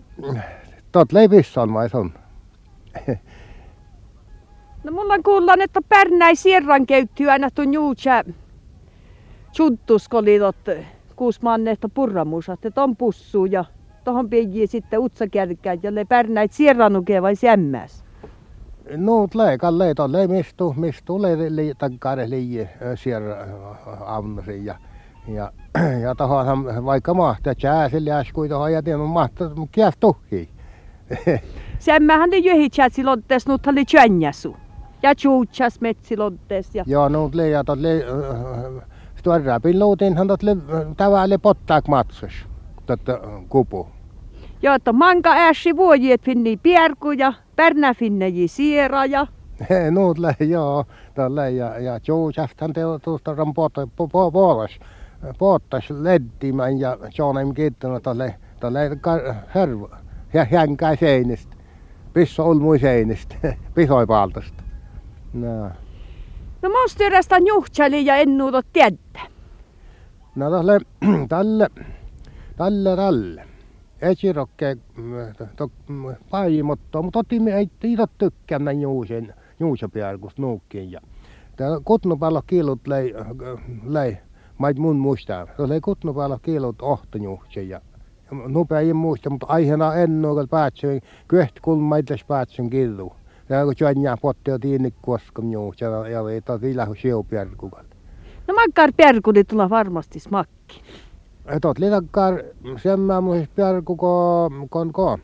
tot 0.91 1.11
leipisson 1.11 1.73
vai 1.73 1.89
sun. 1.89 2.13
No 4.85 4.91
mulla 4.91 5.19
kuullaan, 5.25 5.61
että 5.61 5.81
Pärnäi 5.89 6.35
sierran 6.35 6.85
köyttyy 6.85 7.29
aina 7.29 7.49
tuon 7.51 7.73
juutsa 7.73 8.23
tjunttuskolidot 9.51 10.55
kuusi 11.15 11.39
mannehto 11.43 11.89
purramusat, 11.89 12.65
että 12.65 12.83
on 12.83 12.95
pussu 12.95 13.45
ja 13.45 13.65
tohon 14.03 14.29
pieni 14.29 14.67
sitten 14.67 14.99
utsakärkään 14.99 15.79
ja 15.83 15.95
le 15.95 16.05
Pärnäit 16.05 16.51
sierranukee 16.51 17.21
vai 17.21 17.35
sämmäs. 17.35 18.03
No, 18.97 19.27
lei, 19.33 19.57
kalle, 19.57 19.93
tolle 19.93 20.27
mistu, 20.27 20.73
mistu, 20.77 21.21
le, 21.21 21.55
li, 21.55 21.73
takkare, 21.77 22.29
li, 22.29 22.67
sierra 22.95 23.35
avnasi 24.05 24.65
ja, 24.65 24.75
ja, 25.27 25.51
ja 26.03 26.15
tohon 26.15 26.85
vaikka 26.85 27.13
mahtaa, 27.13 27.53
jääsille 27.63 28.11
äskui 28.11 28.49
tohon 28.49 28.73
ja 28.73 28.83
tiedä, 28.83 28.97
mahtaa, 28.97 29.49
kiäs 29.71 29.93
tuhki. 29.99 30.49
Sämmähän 31.79 32.29
ne 32.29 32.37
jöhitsät 32.37 32.93
silloin 32.93 33.23
tässä 33.23 33.51
nyt 33.51 33.67
oli 33.67 33.85
tjänjäsu 33.85 34.64
ja 35.05 35.15
tjuutsas 35.15 35.81
metsilontees. 35.81 36.75
Ja... 36.75 36.83
Joo, 36.87 37.09
no 37.09 37.29
leija 37.33 37.63
tot 37.63 37.79
le 37.79 37.89
stora 39.15 39.59
pilotin 39.59 40.17
tot 40.27 40.43
le 40.43 40.57
tavalle 40.97 41.37
pottaak 41.37 41.87
matsus. 41.87 42.45
Totta 42.85 43.19
kupu. 43.49 43.87
Joo, 44.61 44.75
että 44.75 44.93
manka 44.93 45.33
äsi 45.33 45.75
vuojiet 45.77 46.21
finni 46.21 46.57
pierku 46.57 47.11
ja 47.11 47.33
pärnä 47.55 47.93
finne 47.93 48.31
siera 48.45 49.05
ja... 49.05 49.27
Nuut 49.91 50.17
le, 50.17 50.35
joo, 50.39 50.85
tälle 51.13 51.51
ja, 51.51 51.79
ja 51.79 51.99
tjuutsastan 51.99 52.73
te 52.73 52.81
tuosta 53.03 53.35
puolas. 54.31 54.79
Pottas 55.37 55.89
ledtimän 55.89 56.79
ja 56.79 56.97
Johnem 57.17 57.53
kiittänyt 57.53 58.03
tälle, 58.03 58.35
tälle 58.59 58.79
hervo. 59.55 59.89
Ja 60.33 60.45
hänkäi 60.51 60.97
seinistä. 60.97 61.55
Pisso 62.13 62.45
olmui 62.45 62.79
seinistä. 62.79 63.35
No. 65.35 65.71
No 66.61 66.69
monstyrasta 66.69 67.37
juhtsali 67.37 68.05
ja 68.05 68.15
ennuuto 68.15 68.61
tiedä. 68.73 69.21
No 70.35 70.45
tälle, 70.51 70.79
tälle, 71.29 71.69
tälle, 72.57 72.95
tälle. 72.95 73.47
Esirokke 74.01 74.77
paimotto, 76.29 77.03
mutta 77.03 77.19
otti 77.19 77.39
me 77.39 77.55
ei 77.55 77.69
tiedä 77.79 78.07
näin 78.59 78.81
juusen, 78.81 79.33
juusapjärkusta 79.59 80.41
nuukkiin. 80.41 80.91
Ja 80.91 81.01
täällä 81.55 81.79
kutnupallo 81.83 82.41
kiilut 82.47 82.87
lei, 82.87 83.13
lei, 83.87 84.17
mait 84.57 84.77
mun 84.77 84.95
muistaa. 84.95 85.47
Se 85.57 85.61
oli 85.61 85.81
kutnupallo 85.81 86.39
kiilut 86.41 86.81
ohtojuuksen 86.81 87.69
ja 87.69 87.81
nopea 88.47 88.79
ei 88.79 88.93
muista, 88.93 89.29
mutta 89.29 89.45
aiheena 89.49 89.95
ennuukat 89.95 90.43
kun 90.43 90.49
päätsyin, 90.49 91.01
köhti 91.27 91.59
kulmaitas 91.61 92.23
päätsyin 92.23 92.69
killuun 92.69 93.15
ja 93.49 93.65
kun 93.65 94.17
potti 94.21 94.51
on 94.51 94.59
tiinni 94.59 94.93
koskom 95.01 95.51
juu, 95.51 95.73
ja 95.81 96.07
ja 96.07 96.29
ei 96.29 96.41
tosi 96.41 96.75
lähu 96.77 96.95
siu 96.95 97.23
perkukal. 97.23 97.83
No 98.47 98.53
makkar 98.53 98.91
perkuli 98.97 99.43
tulla 99.43 99.69
varmasti 99.69 100.19
smakki. 100.19 100.81
Tot 101.61 101.79
liitakkar 101.79 102.43
semmä 102.77 103.21
muis 103.21 103.49
perkuko 103.55 104.49
kon 104.69 104.93
ko. 104.93 105.19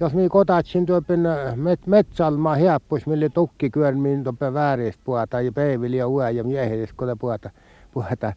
Jos 0.00 0.14
mi 0.14 0.28
kotatsin 0.28 0.86
tuopin 0.86 1.20
met, 1.56 1.86
metsalma 1.86 2.54
hiappus, 2.54 3.06
mille 3.06 3.28
tukki 3.28 3.70
kyörmiin 3.70 4.24
tuoppe 4.24 4.54
vääristä 4.54 5.02
puhuta 5.04 5.40
ja 5.40 5.52
peivili 5.52 5.96
ja 5.96 6.08
uä 6.08 6.30
ja 6.30 6.44
miehis, 6.44 6.92
kun 6.92 7.18
puhuta. 7.18 7.50
puhuta. 7.92 8.32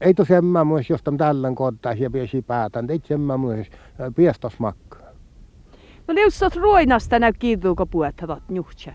Ei 0.00 0.14
to 0.14 0.24
semmä 0.24 0.64
muis, 0.64 0.90
jos 0.90 1.02
tam 1.02 1.16
tällän 1.16 1.54
kottaisi 1.54 2.02
ja 2.02 2.10
piesi 2.10 2.42
päätän. 2.42 2.90
Ei 2.90 3.00
semmä 3.04 3.36
muis 3.36 3.70
piestosmakka. 4.16 4.99
No 6.10 6.14
liussat 6.14 6.56
ruinasta 6.56 7.18
näy 7.18 7.32
kiiduuko 7.32 7.86
puettavat 7.86 8.42
juhtsen? 8.48 8.94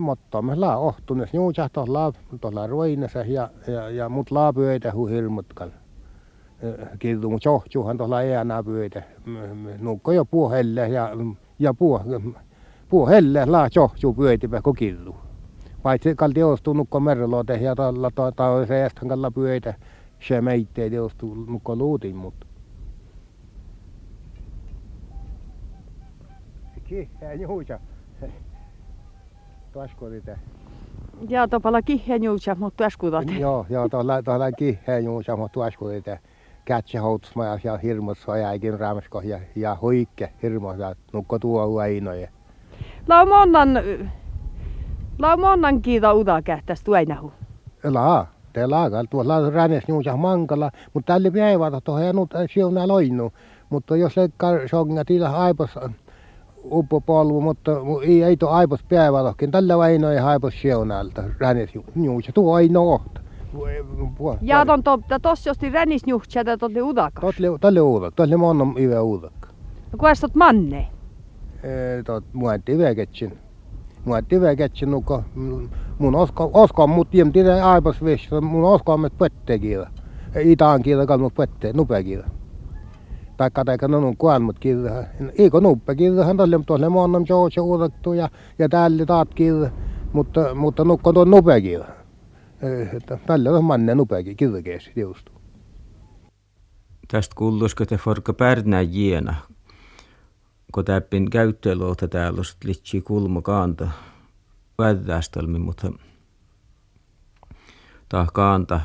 Mutta 0.00 0.42
me 0.42 0.56
laa 0.56 0.76
ohtunes 0.76 1.34
juutsa 1.34 1.68
tuolla 1.68 2.12
tuolla 2.40 2.66
ruinassa 2.66 3.18
ja, 3.18 3.50
ja, 3.66 3.90
ja 3.90 4.08
mut 4.08 4.30
laa 4.30 4.52
pyöitä 4.52 4.92
hu 4.92 5.06
hirmutkal. 5.06 5.70
Kiidu 6.98 7.30
mut 7.30 7.44
johtuuhan 7.44 7.98
tuolla 7.98 8.16
äänä 8.16 8.62
pyöitä. 8.62 9.02
Nukko 9.78 10.12
jo 10.12 10.24
puohelle 10.24 10.88
ja, 10.88 11.10
ja 11.58 11.74
puo, 11.74 12.02
puohelle 12.88 13.46
laa 13.46 13.68
johtuu 13.74 14.14
pyöitä 14.14 14.48
kun 14.62 14.76
killu. 14.76 15.16
Paitsi 15.82 16.14
kalti 16.14 16.42
ostuu 16.42 16.74
nukko 16.74 17.00
merlote 17.00 17.54
ja 17.54 17.76
tuolla 17.76 18.10
toisesta 18.36 19.06
kalla 19.08 19.30
pyöitä. 19.30 19.74
Se 20.20 20.40
meitteet 20.40 20.92
ostuu 20.98 21.34
nukko 21.34 21.76
luutin, 21.76 22.16
mutta 22.16 22.46
kihään 26.88 27.40
juusa. 27.40 27.80
Tuaskuudita. 29.72 30.32
Ja 31.28 31.48
topalla 31.48 31.82
kihään 31.82 32.22
juusa, 32.22 32.54
mutta 32.54 32.76
tuaskuudat. 32.76 33.24
Joo, 33.38 33.66
joo, 33.70 33.88
tuolla, 33.88 34.22
tuolla 34.22 34.52
kihään 34.52 35.04
juusa, 35.04 35.36
mutta 35.36 35.52
tuaskuudita. 35.52 36.18
Kätsä 36.64 37.00
houtsma 37.00 37.44
ja 37.64 37.78
hirmus 37.82 38.22
sojakin 38.22 38.80
ramsko 38.80 39.20
ja, 39.20 39.40
ja 39.56 39.76
huikke 39.80 40.32
hirmus 40.42 40.78
ja 40.78 40.94
nukko 41.12 41.38
tuo 41.38 41.66
uainoja. 41.66 42.28
Lau 43.08 43.26
monnan, 43.26 43.68
lau 45.18 45.36
monnan 45.36 45.82
kiita 45.82 46.14
uda 46.14 46.42
kähtäs 46.42 46.82
tuainahu. 46.82 47.32
Laa, 47.84 48.26
te 48.52 48.66
laagal, 48.66 49.06
tuolla 49.10 49.50
rännes 49.50 49.84
juusa 49.88 50.16
mankala, 50.16 50.70
mutta 50.94 51.12
tälle 51.12 51.30
päivältä 51.30 51.80
tuohon 51.84 52.04
ja 52.04 52.12
nyt 52.12 52.50
siunaa 52.54 52.88
loinu 52.88 53.32
Mutta 53.70 53.96
jos 53.96 54.16
leikkaa 54.16 54.52
songa 54.70 55.04
tila 55.04 55.28
aipos 55.28 55.78
uppopolvu, 56.64 57.40
mutta 57.40 57.72
ei 58.02 58.22
ei 58.22 58.36
tuo 58.36 58.48
aipos 58.48 58.80
päivälohkin. 58.88 59.50
Tällä 59.50 59.78
vain 59.78 60.04
ei 60.04 60.18
aipos 60.18 60.54
seunalta 60.62 61.24
rännes 61.38 61.70
juussa. 61.96 62.32
Tuo 62.32 62.54
ainoa 62.54 62.94
ohta. 62.94 63.20
Ja 64.42 64.66
ton 64.66 64.82
to, 64.82 64.98
tossa 65.22 65.50
josti 65.50 65.70
rännis 65.70 66.02
juhtsa, 66.06 66.40
että 66.40 66.56
tolle 66.56 66.82
udaka. 66.82 67.20
Tolle, 67.20 67.58
tolle 67.60 67.80
udaka, 67.80 68.16
tolle 68.16 68.36
monnon 68.36 68.74
yö 68.78 69.02
udaka. 69.02 69.48
No 69.92 69.98
kuinka 69.98 70.20
tot 70.20 70.34
manne? 70.34 70.86
Tot 72.04 72.24
muetti 72.32 72.78
väketsin. 72.78 73.38
Muetti 74.04 74.40
väketsin, 74.40 74.90
nuka 74.90 75.22
mun 75.98 76.14
oska, 76.14 76.50
oska 76.52 76.86
mut 76.86 77.08
tiedä 77.32 77.66
aipos 77.66 78.04
vessa, 78.04 78.40
mun 78.40 78.64
oska 78.64 78.96
met 78.96 79.18
pöttekillä. 79.18 79.90
Itaan 80.40 80.82
kielä 80.82 81.06
kannut 81.06 81.34
pötte, 81.34 81.72
nupekillä. 81.72 82.26
Taikka 83.38 83.64
taikka 83.64 83.88
no 83.88 84.14
kuan 84.18 84.42
mut 84.42 84.58
kirja. 84.58 85.04
Eikö 85.38 85.60
nuppe 85.60 85.94
kirjahan 85.94 86.36
tolle 86.36 86.60
tuolle 86.66 86.88
monnam 86.88 87.24
joutsa 87.28 87.62
uudettu 87.62 88.12
ja, 88.12 88.28
ja 88.58 88.68
tälle 88.68 89.06
taat 89.06 89.34
kirja. 89.34 89.70
Mutta, 90.12 90.54
mutta 90.54 90.84
nukko 90.84 91.12
tuon 91.12 91.30
nupe 91.30 91.60
kirja. 91.60 91.88
Että 92.96 93.18
tälle 93.26 93.50
on 93.50 93.64
manne 93.64 93.94
nupekin 93.94 94.36
kirkeesi 94.36 94.90
tiustu. 94.94 95.32
Tästä 97.08 97.34
kuuluisiko 97.38 97.86
te 97.86 97.96
forka 97.96 98.32
pärnää 98.32 98.80
jiena, 98.80 99.34
kun 100.74 100.84
täppin 100.84 101.30
käyttöluota 101.30 102.08
täällä 102.08 102.42
litsi 102.64 103.00
kulma 103.00 103.42
kaanta 103.42 103.88
vädästölmi, 104.78 105.58
mutta 105.58 105.92
tah 108.08 108.28
kaanta 108.32 108.80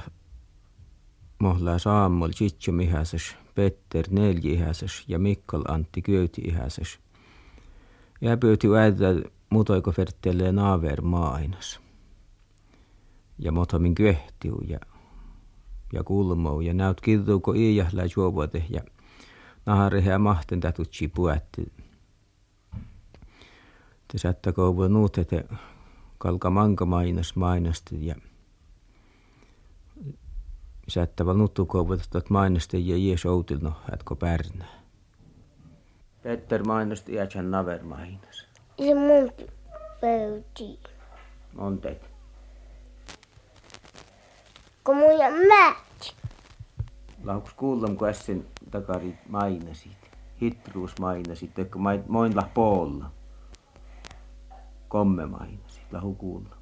mohlaa 1.40 1.80
saamol 1.80 2.30
chitsumihäsessä 2.30 3.43
Petter 3.56 4.06
neljihäsessä 4.10 5.04
ja 5.08 5.20
Mikkal 5.20 5.64
Antti 5.68 6.02
köyti-ihäsessä. 6.02 7.00
Ja 8.22 8.38
pöyti 8.38 8.68
äidä 8.80 9.30
mutoiko 9.50 9.92
ferttelee 9.92 10.52
naaver 10.52 11.02
maahinas. 11.02 11.80
Ja 13.40 13.52
motomin 13.52 13.96
köhtiu 13.96 14.62
ja, 14.68 14.80
ja 15.94 16.04
kulmou 16.04 16.62
ja 16.62 16.74
näyt 16.74 17.02
kirtuuko 17.02 17.54
iijählää 17.54 18.06
juovuote 18.16 18.66
ja 18.70 18.82
naharehe 19.66 20.18
mahten 20.18 20.60
tätutsi 20.60 21.08
puetti. 21.08 21.72
Te 24.08 24.18
sättäkö 24.18 24.62
nuut, 24.90 25.18
että 25.18 25.44
kalka 26.18 26.50
manka 26.50 26.86
mainas 26.86 27.36
mainasti 27.36 28.06
ja 28.06 28.16
Että 31.02 31.24
mainosti 32.30 32.90
ja 32.90 32.98
jies 32.98 33.26
outilno, 33.26 33.74
hätkö 33.92 34.16
pärnä. 34.16 34.66
Petter 36.24 36.68
mainosti 36.68 37.14
iätsän 37.14 37.52
naver 37.52 37.84
mainos. 37.84 38.48
Ja 38.78 38.96
mun 38.96 39.32
pöytiin. 40.02 40.80
On 41.58 41.78
teet. 41.78 42.10
Kun 44.84 44.98
mun 44.98 45.20
ja 45.20 45.30
määt. 45.48 46.16
Lauks 47.24 47.54
kuullam, 47.54 47.98
kun 47.98 48.08
äsken 48.08 48.46
takari 48.72 49.18
mainasit. 49.30 49.98
Hitruus 50.42 51.00
mainasit, 51.00 51.60
että 51.60 51.78
moinla 52.08 52.50
poolla. 52.54 53.12
Komme 54.88 55.26
mainasit, 55.26 55.92
lahu 55.92 56.16
kuulla. 56.16 56.56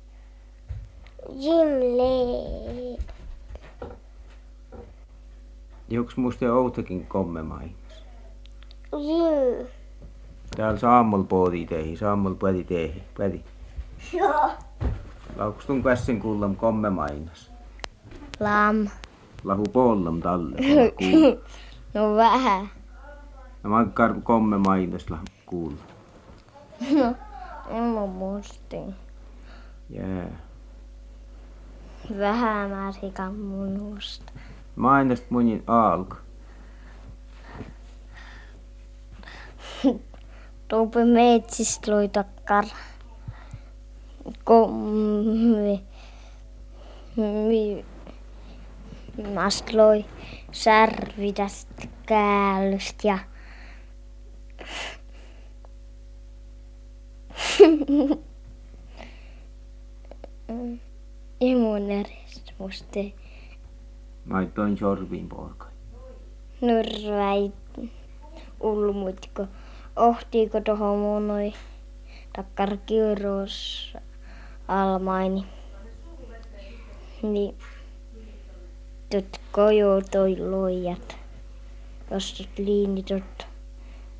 Jimlee. 1.30 2.98
Joks 5.92 6.18
musta 6.18 6.54
outakin 6.54 7.08
komme 7.08 7.44
mainas? 7.44 8.06
Juu. 8.92 9.68
Täällä 10.56 10.80
saammol 10.80 11.24
poodi 11.24 11.66
teihin, 11.66 11.98
saammol 11.98 12.34
puedi 12.34 12.64
teihin, 12.64 13.04
puedi. 13.18 13.44
Joo. 14.14 14.52
Lauks 15.36 15.66
tun 15.66 15.84
kässin 15.84 16.22
kuullam 16.22 16.56
komme 16.56 16.90
mainas? 16.90 17.52
Lam. 18.40 18.88
Lahu 19.44 19.64
pollam 19.74 20.22
talle. 20.22 20.58
no 21.94 22.16
vähän. 22.16 22.70
Ja 23.64 23.70
makkar 23.70 24.22
komme 24.24 24.58
mainas 24.58 25.10
lahu 25.10 25.24
kuulla. 25.46 25.82
No, 26.92 27.16
en 27.70 27.84
mä 27.84 28.06
muistin. 28.06 28.96
Jää. 29.90 30.08
Yeah. 30.08 30.32
Vähän 32.20 32.70
mä 32.70 32.92
rikan 33.02 33.36
munusta. 33.36 34.32
Mainast 34.76 35.30
munin 35.30 35.64
alku. 35.68 36.16
Tuupe 40.68 41.06
metsistä 41.06 41.92
loi 41.92 42.10
takkar. 42.10 42.66
Kommi. 44.44 45.84
Mi. 47.16 47.86
Mast 49.34 49.74
loi 49.74 50.06
särvi 50.52 51.34
tästä 51.34 51.88
käällystä 52.06 53.08
ja 53.08 53.18
Imunerista 61.40 62.52
Laitoin 64.30 64.78
sorviin 64.78 65.30
porkai. 65.30 65.72
Nyrväi 66.62 67.52
ulmutko. 68.60 69.48
Ohtiiko 69.96 70.62
tohon 70.62 71.28
noi 71.28 71.54
takkar 72.36 72.78
kiuruus 72.86 73.94
almaini. 74.68 75.46
Niin 77.24 77.56
tot 79.12 79.42
kojo 79.52 80.02
toi 80.12 80.40
loijat. 80.40 81.18
Jos 82.12 82.34
tot 82.34 82.58
liini 82.58 83.04
tot 83.04 83.48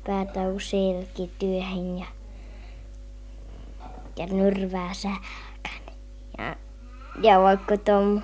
päätä 0.06 0.48
useilki 0.48 1.30
työhön 1.38 1.98
ja, 1.98 2.06
ja 4.16 4.26
nyrvää 4.26 4.94
säkän. 4.94 5.94
Ja, 6.38 6.56
ja 7.22 7.40
vaikka 7.40 7.76
tom 7.76 8.22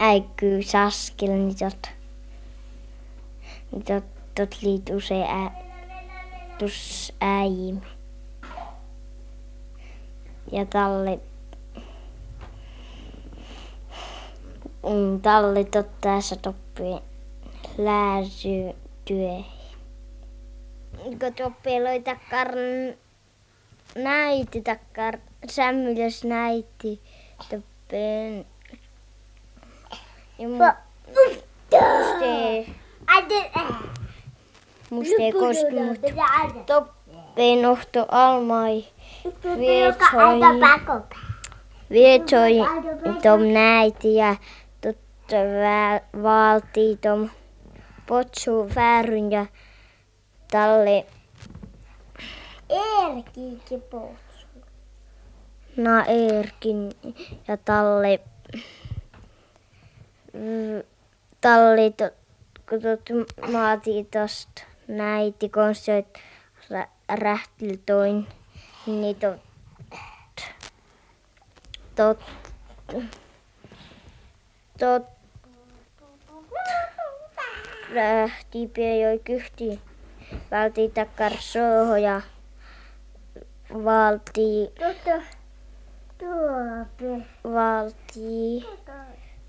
äikkyy 0.00 0.62
saskilla, 0.62 1.34
niin 1.34 1.56
tot, 1.56 1.90
niin 3.72 3.84
tot, 3.84 4.04
tot 4.34 4.62
liit 4.62 4.90
usein 4.90 5.30
ä, 5.30 5.50
tus 6.58 7.12
äijimi. 7.20 7.80
Ja 10.52 10.64
talle, 10.64 11.20
mm, 14.82 15.20
talle 15.22 15.64
tottaessa 15.64 16.36
toppii 16.36 16.98
lääsy 17.78 18.76
työhön. 19.04 19.44
Kun 21.02 21.34
toppii 21.36 21.82
loi 21.82 22.00
takkar 22.00 22.48
näiti 23.94 24.60
takkar 24.60 25.18
sämmylös 25.48 26.24
näiti 26.24 27.00
toppeen 27.50 28.46
ja 30.40 30.48
mustee, 30.48 30.66
mustee 34.90 35.32
koski, 35.32 35.80
mut 35.84 36.00
toppeen 36.66 37.66
ohto 37.66 38.06
almai 38.08 38.84
vietsoi, 39.58 40.40
vietsoi 41.90 42.52
tom 43.22 43.40
näiti 43.52 44.14
ja 44.14 44.36
totta 44.80 45.36
valtii 46.22 46.96
tom 46.96 47.28
potsu 48.06 48.70
vääryn 48.74 49.32
ja 49.32 49.46
talle 50.50 51.06
Erkikin 52.70 53.82
potsu. 53.90 54.46
Na 55.76 56.04
Erkin 56.04 56.92
ja 57.48 57.56
talle 57.56 58.20
talli, 61.40 61.94
kun 62.68 62.82
tuot 62.82 63.08
maati 63.52 64.08
tosta. 64.10 64.62
Näiti 64.88 65.48
konsoit 65.48 66.18
rähtiltoin, 67.08 68.26
niin 68.86 69.16
tot, 69.16 69.40
tot, 71.94 72.20
tot, 74.78 75.02
rähti 77.94 78.70
joi 79.02 79.18
kyhti, 79.18 79.80
valti 80.50 80.88
takkar 80.88 81.32
soho 81.38 81.96
ja 81.96 82.20
valti, 83.84 84.72
valti, 87.44 88.64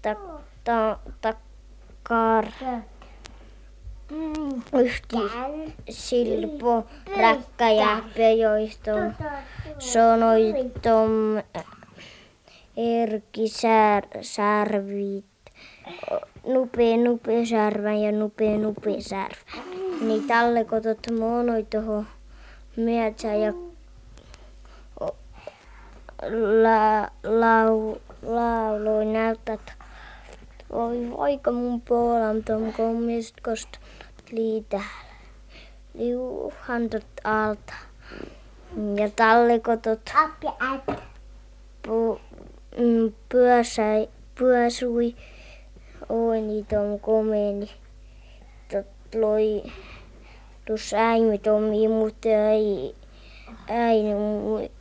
tak, 0.01 0.17
ta, 0.63 0.99
takkar 1.21 2.45
yhti 4.73 5.17
silpo 5.89 6.85
räkkäjä 7.17 8.03
pejoisto 8.15 8.91
sonoitom 9.79 11.41
erki 12.77 13.47
sär, 13.47 14.07
särvit 14.21 15.25
nupe 16.47 16.97
nupe 16.97 17.45
särvän 17.45 18.01
ja 18.01 18.11
nupe 18.11 18.57
nupe 18.57 19.01
särvän. 19.01 19.63
Niin 20.01 20.27
talle 20.27 20.65
kotot 20.65 20.99
monoi 21.19 21.63
toho 21.63 22.05
mietsä 22.75 23.33
ja 23.33 23.53
la, 26.61 27.11
lau, 27.23 27.97
lauloi 28.21 29.05
näytät. 29.05 29.80
Oi 30.71 31.11
voika 31.11 31.51
mun 31.51 31.81
puolam 31.81 32.43
tom 32.43 32.73
kommist 32.73 33.35
kost 33.41 33.69
lii 34.31 34.65
täällä. 34.69 35.15
Liuhantot 35.93 37.05
alta. 37.23 37.73
Ja 38.95 39.09
tallikotot 39.15 40.11
pu, 41.87 42.19
mm, 42.77 43.13
pyösäi, 43.29 44.09
pyösui. 44.39 45.15
Oi 46.09 46.41
niitä 46.41 46.81
on 46.81 46.99
komeni. 46.99 47.71
Tot 48.71 49.15
loi 49.15 49.63
tus 50.65 50.93
äimi 50.93 51.37
tomi, 51.37 51.87
mutta 51.87 52.29
ei 52.29 52.95
äini 53.67 54.15
mui. 54.15 54.71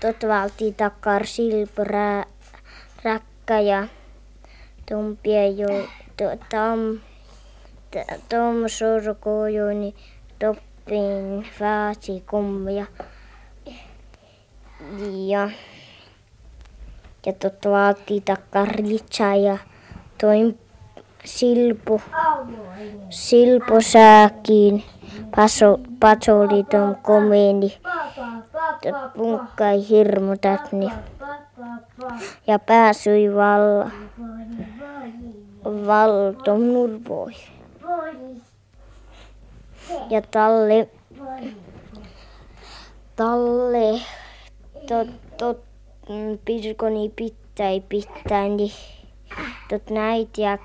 Tot 0.00 0.28
valti 0.28 0.72
takkar 0.72 1.26
silpärä 1.26 2.24
räkkä 3.50 3.60
ja 3.60 3.86
tumpia 4.88 5.48
jo 5.48 5.68
to, 6.16 6.24
tam 6.50 7.00
tom 8.28 8.68
sorko 8.68 9.46
jo 9.46 9.68
ni 9.68 9.94
toppin 10.38 11.46
faasi 11.58 12.22
kummia. 12.30 12.86
Ja 15.26 15.50
ja 17.26 17.32
tot 17.32 17.64
valti 17.64 18.20
takkar 18.20 18.68
ritsa 18.68 19.34
ja 19.34 19.58
toin 20.20 20.58
silpu 21.24 22.02
silpo 23.10 23.80
sääkiin 23.80 24.84
paso 25.36 25.80
pasoli 26.00 26.64
tom 26.70 26.96
komeni. 27.02 27.78
Tot 28.82 29.14
punkkai 29.14 29.88
hirmutat 29.88 30.72
niin 30.72 31.19
ja 32.46 32.58
pääsyi 32.58 33.34
valla 33.34 33.90
valtom 35.64 36.60
nurvoi. 36.60 37.32
Ja 40.10 40.22
talle, 40.22 40.88
talle, 43.16 44.00
tot, 44.88 45.08
tot, 45.36 45.64
pirkoni 46.44 47.12
pittäi 47.16 47.80
pittäi, 47.88 48.48
niin 48.48 48.72
tot 49.68 49.90
näit 49.90 50.38
ja 50.38 50.58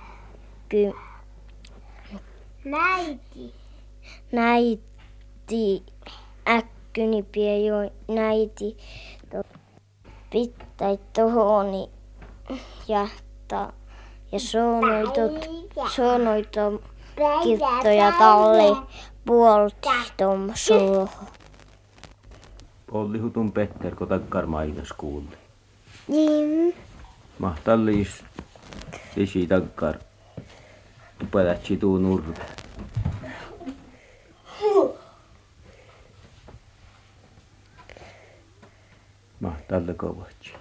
ky, 0.70 0.94
Näiti. 2.66 3.54
näiti 4.32 5.84
äkkyni 6.48 7.24
pie 7.24 7.60
jo 7.60 7.76
näiti 8.08 8.78
tot, 10.36 10.58
pittäi 10.58 11.00
tohoni 11.14 11.90
ja 12.88 13.08
sonoi 15.88 16.44
tom 16.44 16.80
kirttoja 17.44 18.12
talle 18.20 18.78
puolti 19.26 19.90
tom 20.18 20.52
suohon. 20.54 21.10
Pollihutun 22.92 23.52
Petter, 23.52 23.96
kun 23.96 24.08
takkar 24.08 24.46
mainos 24.46 24.94
kuulle. 24.94 25.38
Niin. 26.08 26.76
Mahtallis 27.40 28.24
isi 29.18 29.48
takkar. 29.48 29.96
Tupadatsi 31.20 31.78
tuu 31.78 31.98
nurve. 31.98 32.65
Mahtalle 39.46 39.94
kovatsi. 39.94 40.54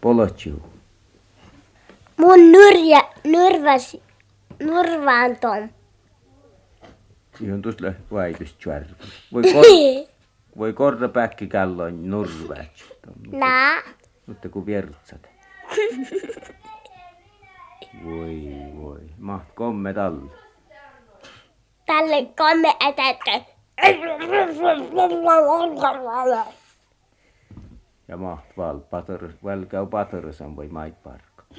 Polotsiu. 0.00 0.62
Mun 2.16 2.52
nyrjä, 2.52 3.00
nyrväsi, 3.24 4.02
nurvaan 4.62 5.36
tom. 5.40 5.68
Siihen 7.38 7.62
tuossa 7.62 7.92
väitys 8.12 8.54
tjärvi. 8.54 8.94
Voi, 9.32 9.42
kor, 9.42 9.64
voi 10.58 10.72
korda 10.72 11.08
päkki 11.08 11.46
kalloin 11.46 12.10
nurvätsi. 12.10 12.84
Nää. 13.32 13.82
Mutta 14.26 14.48
kun 14.48 14.66
viertsat. 14.66 15.28
Voi 18.04 18.42
voi. 18.76 19.00
Maht 19.18 19.48
komme 19.54 19.94
talle. 19.94 20.30
Tälle 21.86 22.26
komme 22.36 22.74
etätkö. 22.88 23.40
Ja 28.08 28.16
maht 28.16 28.56
val 28.56 28.78
paters, 28.80 29.34
val 29.44 29.64
käy 29.66 29.86
patersan 29.86 30.56
voi 30.56 30.68
mait 30.68 31.02
parkka. 31.02 31.44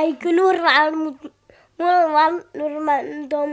Eikö 0.00 0.32
nurvaan, 0.32 0.98
mut 0.98 1.22
mulla 1.78 2.12
vaan 2.12 2.42
nurman 2.56 3.28
tom 3.28 3.50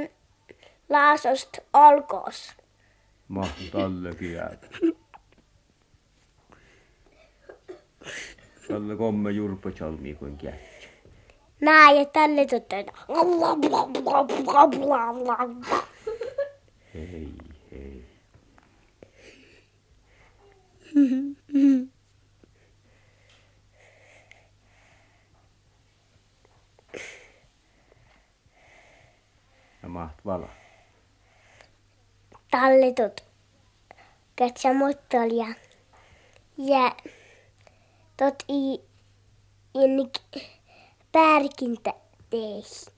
laasost 0.90 1.58
olkoos. 1.74 2.52
Maht 3.28 3.72
tallekin 3.72 4.34
jää. 4.34 4.58
Talle 8.68 8.96
komme 8.96 9.32
jurpo 9.32 9.72
chalmi 9.72 10.16
kuin 10.16 10.38
kätsi. 10.38 10.88
Nää 11.62 11.92
ja 11.92 12.06
tälle 12.06 12.46
totta. 12.46 12.76
Hei 16.94 17.30
hei. 17.72 18.13
Ja 29.84 29.90
maht 29.90 30.26
vala. 30.26 30.50
Talle 32.52 32.94
tot. 32.94 33.26
Kätsä 34.36 34.74
mottolia. 34.74 35.48
Ja 36.58 36.96
tot 38.18 38.44
i 38.50 38.84
innik 39.74 40.20
pärkintä 41.12 41.94
teis. 42.30 42.92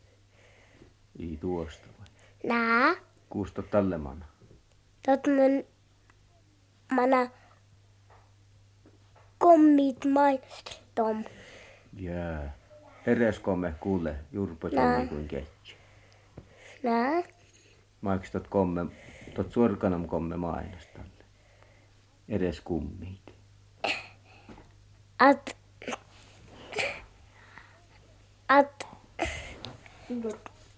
Ei 1.20 1.38
tuosta 1.42 1.88
vai. 2.00 2.08
Nää. 2.44 2.96
Kuusta 3.30 3.62
talle 3.64 3.98
mana. 3.98 4.26
Tot 5.06 5.28
mun 5.28 5.64
mana 6.92 7.30
kommit 9.46 10.06
mainos 10.06 10.82
tom. 10.96 11.24
Jää. 12.00 12.54
Eres 13.06 13.40
komme 13.40 13.74
kuule 13.80 14.16
jurpo 14.32 14.70
chalmi 14.70 15.08
kuin 15.08 15.28
kätsi. 15.28 15.78
Nää. 16.84 17.24
Maiks 18.02 18.32
tot 18.32 18.48
komme, 18.48 18.86
tot 19.36 19.52
surkanam 19.52 20.08
komme 20.08 20.38
mainos 20.38 20.88
talle. 20.94 21.26
Edes 22.30 22.62
kummit. 22.62 23.34
At 25.20 25.58
at 28.48 28.88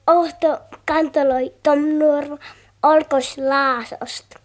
ohto 0.08 0.60
kantoloi 0.86 1.54
tom 1.64 1.80
nuorva 2.00 2.38
olkos 2.84 3.38
laasost. 3.38 4.36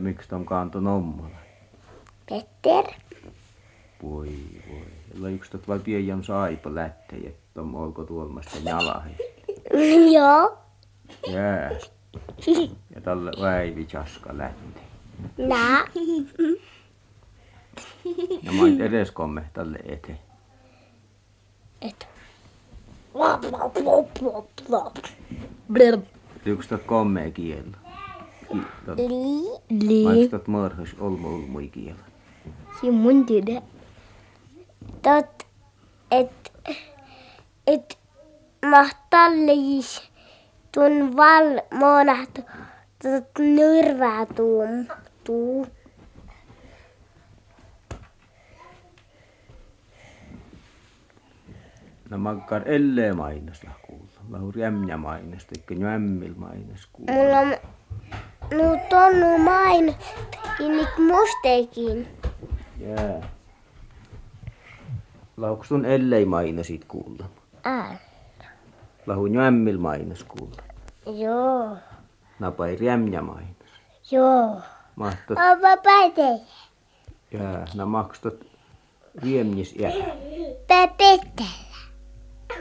Ja 0.00 0.04
miksi 0.04 0.28
tom 0.28 0.44
kanto 0.44 0.80
nommala? 0.80 1.36
Petter. 2.28 2.84
Voi 4.02 4.38
voi. 4.70 4.86
Jolla 5.14 5.28
yksi 5.28 5.50
tot 5.50 5.68
vaan 5.68 5.80
pian 5.80 6.24
saipa 6.24 6.74
lätte, 6.74 7.16
että 7.16 7.40
tom 7.54 7.74
olko 7.74 8.04
tuolmasta 8.04 8.58
jalahe. 8.64 9.10
Joo. 10.14 10.58
Jää. 11.28 11.70
Ja 12.94 13.00
tälle 13.00 13.30
väivi 13.40 13.84
chaska 13.84 14.38
lätte. 14.38 14.80
Nää. 15.38 15.84
Ja 18.42 18.52
mait 18.52 18.80
edes 18.80 19.10
komme 19.10 19.44
tälle 19.52 19.78
eteen. 19.84 20.18
Et. 21.80 22.08
Yksi 26.46 26.68
tot 26.68 26.82
komme 26.82 27.30
kiellä. 27.30 27.89
Ki- 28.52 28.66
tot- 28.86 28.98
Lii. 28.98 30.04
Maiks 30.04 30.18
Lii. 30.18 30.28
tot 30.28 30.48
mörhys 30.48 30.94
olmo 31.00 31.28
ulmui 31.28 31.68
kiellä. 31.68 32.04
Si 32.80 32.90
mun 32.90 33.26
tiedä. 33.26 33.62
Tot 35.02 35.46
et, 36.10 36.52
et 37.66 37.98
mahtallis 38.70 40.10
tun 40.72 41.16
val 41.16 41.60
monahtu 41.78 42.42
tot 43.02 43.38
nyrvää 43.38 44.26
tuum 44.26 44.86
tuu. 45.24 45.66
No 52.10 52.18
makkar 52.18 52.62
ellei 52.66 53.12
mainos 53.12 53.64
la 53.64 53.70
kuulla. 53.86 54.20
Lahu 54.30 54.52
rämnä 54.56 54.96
mainos, 54.96 55.44
teikö 55.46 55.74
nyämmil 55.74 56.34
mainos 56.36 56.88
kuulla. 56.92 57.12
Mulla 57.12 57.38
on 57.38 57.54
nu 58.50 58.80
tonnu 58.90 59.38
main 59.38 59.94
kinnik 60.58 60.98
musteekin. 60.98 62.08
Jää. 62.80 63.30
Lauks 65.36 65.68
tun 65.68 65.84
ellei 65.84 66.24
mainosit 66.24 66.84
kuulla? 66.84 67.24
Ää. 67.64 67.98
Lahu 69.06 69.26
nyämmil 69.26 69.78
mainos 69.78 70.24
kuulla. 70.24 70.62
Joo. 71.06 71.76
Napai 72.38 72.76
rämnä 72.86 73.22
mainos. 73.22 73.68
Joo. 74.10 74.60
Mahtot, 74.96 75.38
Ova 75.38 75.76
päite. 75.76 76.40
jää, 77.32 77.64
nä 77.74 77.86
makstot 77.86 78.46
riemnis 79.22 79.74
jää. 79.78 79.92
Pepette. 80.66 81.44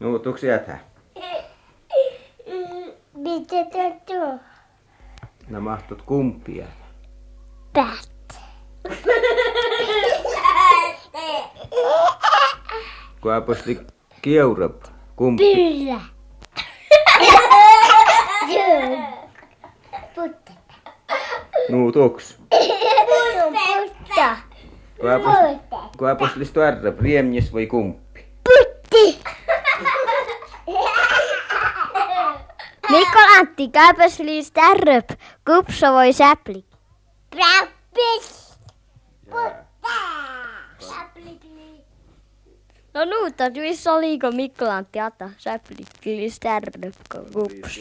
No, 0.00 0.18
tuks 0.18 0.44
jätä? 0.44 0.78
Mitä 3.16 3.64
tätä 3.64 4.38
Nä 5.48 5.60
mahtot 5.60 6.02
kumpi 6.02 6.56
jää. 6.56 6.68
Pät. 7.72 8.40
Kun 13.20 13.34
aposti 13.34 13.78
kiurap, 14.22 14.82
kumpi. 15.16 15.54
Pyllä. 15.54 16.00
Joo. 18.48 18.98
Putta. 20.14 20.52
No, 21.68 21.92
tuks. 21.92 22.38
Putta. 22.50 24.36
Kun 25.00 25.12
aposti, 25.12 25.60
kun 25.98 26.10
aposti 26.10 26.44
tuarrap, 26.44 27.00
riemnis 27.00 27.52
vai 27.52 27.66
kumpi. 27.66 28.05
Mikko 32.96 33.18
Antti, 33.38 33.68
käypäs 33.68 34.18
liis 34.18 34.50
tärröp. 34.50 35.10
Kupso 35.46 35.92
voi 35.92 36.12
säpli. 36.12 36.64
Räppis. 37.32 38.58
No 42.94 43.04
nuutta, 43.04 43.50
missä 43.50 43.92
oliko 43.92 44.30
Mikko 44.30 44.64
Antti 44.64 45.00
Ata 45.00 45.30
säpli 45.38 45.84
liis 46.04 46.40
tärröp 46.40 46.94
kupso. 47.32 47.80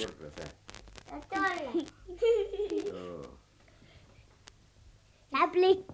Säpli 5.32 5.86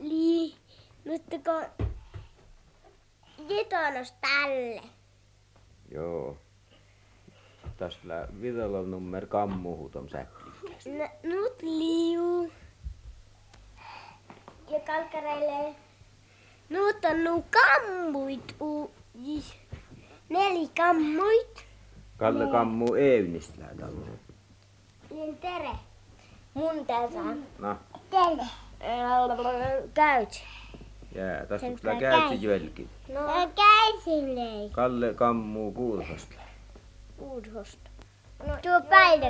li... 0.00 0.54
Nyt 1.04 1.22
kun... 1.44 1.86
Jitonos 3.48 4.14
tälle. 4.20 4.82
Joo. 5.90 6.36
Tässä 7.80 8.28
vidalla 8.40 8.82
nummer 8.82 9.26
kammuhutom 9.26 10.08
säklikkäs. 10.08 10.86
N- 10.86 11.28
nyt 11.28 11.62
liu. 11.62 12.52
Ja 14.70 14.80
kalkkareille. 14.86 15.74
Nyt 16.68 17.04
on 17.10 17.24
nu 17.24 17.44
kammuit. 17.50 18.56
U- 18.60 18.90
jis- 19.14 19.54
Neli 20.28 20.68
kammuit. 20.76 21.64
Kalle 22.16 22.46
kammu 22.46 22.94
eynistä 22.94 23.64
tällä. 23.80 24.06
Niin 25.10 25.36
tere. 25.36 25.70
Mun 26.54 26.86
tässä. 26.86 27.18
No, 27.58 27.76
Tere. 28.10 28.46
Käyt. 29.94 30.42
jää. 31.14 31.46
Tässä 31.46 31.66
tää 31.66 31.76
tää 31.82 32.00
käytsi 32.00 32.36
käy. 32.38 32.44
jölki. 32.50 32.88
No. 33.08 33.20
Käysin 33.56 34.70
Kalle 34.72 35.14
kammu 35.14 35.72
kuulhosta. 35.72 36.39
Uudhosta. 37.20 37.90
No, 38.46 38.56
Tuo 38.62 38.80
päivä. 38.88 39.26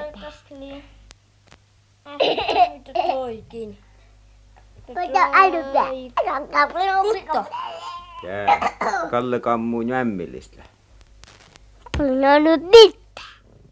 Toikin. 3.06 3.78
Mutta 4.88 5.30
älypä. 5.32 5.86
Mutta. 7.02 7.44
Jää. 8.26 8.78
Kalle 9.10 9.40
kammu 9.40 9.82
nyämmillistä. 9.82 10.62
No 11.98 12.38
nyt 12.38 12.62
mitä? 12.62 13.22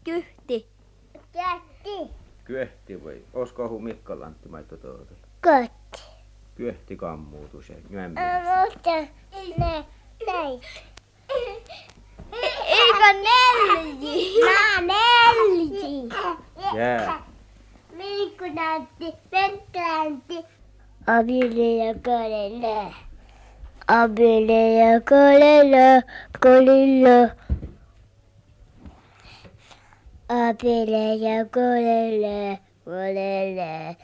Kyhti. 0.03 0.67
Kyhti. 1.13 2.13
Kyöhti 2.43 3.03
vai? 3.05 3.21
Oskohu 3.33 3.79
Mikko 3.79 4.19
Lantti 4.19 4.49
maitto 4.49 4.77
tuota. 4.77 5.13
Kotti. 5.43 6.03
Kyöhti 6.55 6.95
kammuutus 6.95 7.69
ja 7.69 7.75
nyämmillistä. 7.89 8.65
Mutta 8.65 8.91
ne 9.57 9.85
näin. 10.27 10.61
Manelli. 12.99 14.17
Manelli. 14.47 16.09
Yeah. 16.75 17.21
Vinculanti, 17.97 19.07
vinculanti. 19.31 20.37
Abileya 21.07 21.93
kolele. 22.05 22.93
Abileya 23.87 24.99
kolele, 25.09 26.03
kolele. 26.41 27.31
Abileya 30.29 31.45
kolele, 31.55 32.59
kolele. 32.85 33.97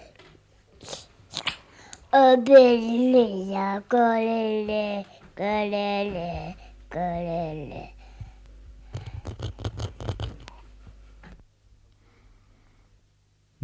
Abileya 2.14 3.82
kolele, 3.92 5.06
kolele, 5.38 6.56
kolele. 6.90 7.95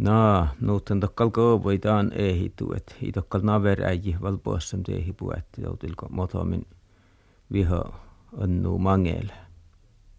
No, 0.02 0.48
nuutten 0.60 1.00
tokkal 1.00 1.30
koovoitaan 1.30 2.12
ehitu, 2.12 2.72
et 2.76 2.96
i 3.02 3.12
tokkal 3.12 3.44
naveräji 3.46 4.16
valpoassam 4.22 4.82
teehi 4.82 5.12
puetti, 5.12 5.62
joutilko 5.62 6.08
motomin 6.10 6.66
viho 7.52 7.84
onnu 8.32 8.78
mangele. 8.78 9.41